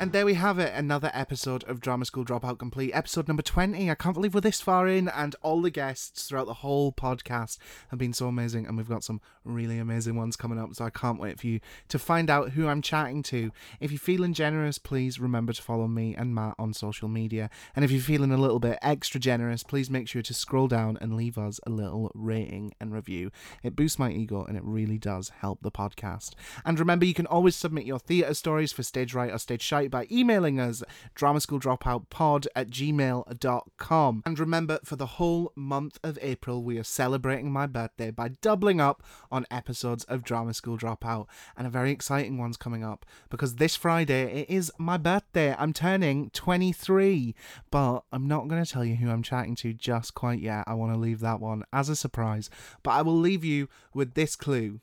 And 0.00 0.12
there 0.12 0.24
we 0.24 0.34
have 0.34 0.60
it, 0.60 0.72
another 0.76 1.10
episode 1.12 1.64
of 1.64 1.80
Drama 1.80 2.04
School 2.04 2.24
Dropout 2.24 2.60
Complete, 2.60 2.92
episode 2.92 3.26
number 3.26 3.42
20. 3.42 3.90
I 3.90 3.96
can't 3.96 4.14
believe 4.14 4.32
we're 4.32 4.40
this 4.40 4.60
far 4.60 4.86
in, 4.86 5.08
and 5.08 5.34
all 5.42 5.60
the 5.60 5.70
guests 5.70 6.28
throughout 6.28 6.46
the 6.46 6.54
whole 6.54 6.92
podcast 6.92 7.58
have 7.88 7.98
been 7.98 8.12
so 8.12 8.28
amazing, 8.28 8.64
and 8.64 8.76
we've 8.76 8.88
got 8.88 9.02
some 9.02 9.20
really 9.44 9.76
amazing 9.76 10.14
ones 10.14 10.36
coming 10.36 10.56
up, 10.56 10.72
so 10.72 10.84
I 10.84 10.90
can't 10.90 11.18
wait 11.18 11.40
for 11.40 11.48
you 11.48 11.58
to 11.88 11.98
find 11.98 12.30
out 12.30 12.50
who 12.50 12.68
I'm 12.68 12.80
chatting 12.80 13.24
to. 13.24 13.50
If 13.80 13.90
you're 13.90 13.98
feeling 13.98 14.34
generous, 14.34 14.78
please 14.78 15.18
remember 15.18 15.52
to 15.52 15.60
follow 15.60 15.88
me 15.88 16.14
and 16.14 16.32
Matt 16.32 16.54
on 16.60 16.74
social 16.74 17.08
media, 17.08 17.50
and 17.74 17.84
if 17.84 17.90
you're 17.90 18.00
feeling 18.00 18.30
a 18.30 18.38
little 18.38 18.60
bit 18.60 18.78
extra 18.80 19.18
generous, 19.18 19.64
please 19.64 19.90
make 19.90 20.06
sure 20.06 20.22
to 20.22 20.32
scroll 20.32 20.68
down 20.68 20.96
and 21.00 21.16
leave 21.16 21.36
us 21.36 21.58
a 21.66 21.70
little 21.70 22.12
rating 22.14 22.72
and 22.78 22.92
review. 22.94 23.32
It 23.64 23.74
boosts 23.74 23.98
my 23.98 24.12
ego, 24.12 24.44
and 24.44 24.56
it 24.56 24.62
really 24.64 24.98
does 24.98 25.30
help 25.40 25.60
the 25.62 25.72
podcast. 25.72 26.34
And 26.64 26.78
remember, 26.78 27.04
you 27.04 27.14
can 27.14 27.26
always 27.26 27.56
submit 27.56 27.84
your 27.84 27.98
theatre 27.98 28.34
stories 28.34 28.70
for 28.70 28.84
Stage 28.84 29.12
Right 29.12 29.32
or 29.32 29.38
Stage 29.38 29.62
Shite 29.62 29.87
by 29.88 30.06
emailing 30.10 30.60
us 30.60 30.82
dramaschooldropoutpod 31.16 32.46
at 32.54 32.70
gmail.com. 32.70 34.22
And 34.26 34.38
remember, 34.38 34.78
for 34.84 34.96
the 34.96 35.06
whole 35.06 35.52
month 35.54 35.98
of 36.02 36.18
April, 36.22 36.62
we 36.62 36.78
are 36.78 36.84
celebrating 36.84 37.50
my 37.50 37.66
birthday 37.66 38.10
by 38.10 38.28
doubling 38.28 38.80
up 38.80 39.02
on 39.30 39.46
episodes 39.50 40.04
of 40.04 40.24
Drama 40.24 40.54
School 40.54 40.78
Dropout. 40.78 41.26
And 41.56 41.66
a 41.66 41.70
very 41.70 41.90
exciting 41.90 42.38
one's 42.38 42.56
coming 42.56 42.84
up 42.84 43.06
because 43.30 43.56
this 43.56 43.76
Friday 43.76 44.42
it 44.42 44.50
is 44.50 44.72
my 44.78 44.96
birthday. 44.96 45.54
I'm 45.58 45.72
turning 45.72 46.30
23, 46.30 47.34
but 47.70 48.04
I'm 48.12 48.26
not 48.26 48.48
going 48.48 48.64
to 48.64 48.70
tell 48.70 48.84
you 48.84 48.96
who 48.96 49.10
I'm 49.10 49.22
chatting 49.22 49.54
to 49.56 49.72
just 49.72 50.14
quite 50.14 50.40
yet. 50.40 50.64
I 50.66 50.74
want 50.74 50.92
to 50.92 50.98
leave 50.98 51.20
that 51.20 51.40
one 51.40 51.64
as 51.72 51.88
a 51.88 51.96
surprise. 51.96 52.50
But 52.82 52.92
I 52.92 53.02
will 53.02 53.18
leave 53.18 53.44
you 53.44 53.68
with 53.94 54.14
this 54.14 54.36
clue 54.36 54.80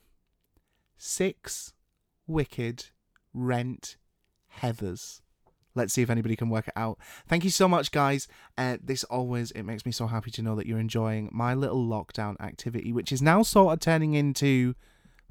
six 0.98 1.72
wicked 2.26 2.86
rent 3.32 3.96
Heathers. 4.60 5.20
Let's 5.74 5.92
see 5.92 6.02
if 6.02 6.08
anybody 6.10 6.36
can 6.36 6.48
work 6.48 6.68
it 6.68 6.74
out. 6.74 6.98
Thank 7.28 7.44
you 7.44 7.50
so 7.50 7.68
much, 7.68 7.92
guys. 7.92 8.28
Uh, 8.56 8.78
this 8.82 9.04
always 9.04 9.50
it 9.50 9.62
makes 9.64 9.84
me 9.84 9.92
so 9.92 10.06
happy 10.06 10.30
to 10.32 10.42
know 10.42 10.56
that 10.56 10.66
you're 10.66 10.78
enjoying 10.78 11.28
my 11.32 11.54
little 11.54 11.84
lockdown 11.86 12.40
activity, 12.40 12.92
which 12.92 13.12
is 13.12 13.20
now 13.20 13.42
sort 13.42 13.74
of 13.74 13.80
turning 13.80 14.14
into 14.14 14.74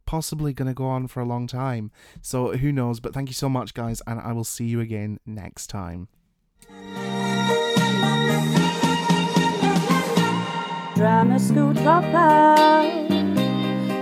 possibly 0.05 0.53
going 0.53 0.67
to 0.67 0.73
go 0.73 0.85
on 0.85 1.07
for 1.07 1.19
a 1.19 1.25
long 1.25 1.47
time. 1.47 1.91
So 2.21 2.55
who 2.57 2.71
knows? 2.71 2.99
But 2.99 3.13
thank 3.13 3.27
you 3.27 3.33
so 3.33 3.49
much, 3.49 3.73
guys, 3.73 4.03
and 4.05 4.19
I 4.19 4.33
will 4.33 4.43
see 4.43 4.65
you 4.65 4.79
again 4.79 5.19
next 5.25 5.67
time. 5.67 6.09
Drama 10.95 11.39
school 11.39 11.73
dropout. 11.73 13.09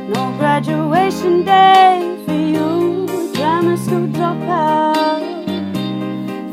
No 0.10 0.38
graduation 0.38 1.44
day 1.46 2.22
for 2.26 2.34
you 2.34 3.23
grammars 3.34 3.82
school 3.86 4.08
dropout. 4.08 5.22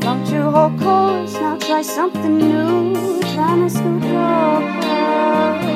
Flunked 0.00 0.30
your 0.32 0.50
whole 0.50 0.76
course, 0.78 1.34
now 1.34 1.56
try 1.58 1.82
something 1.82 2.38
new. 2.38 3.20
Grammars 3.34 3.74
school 3.74 4.00
dropout. 4.00 5.69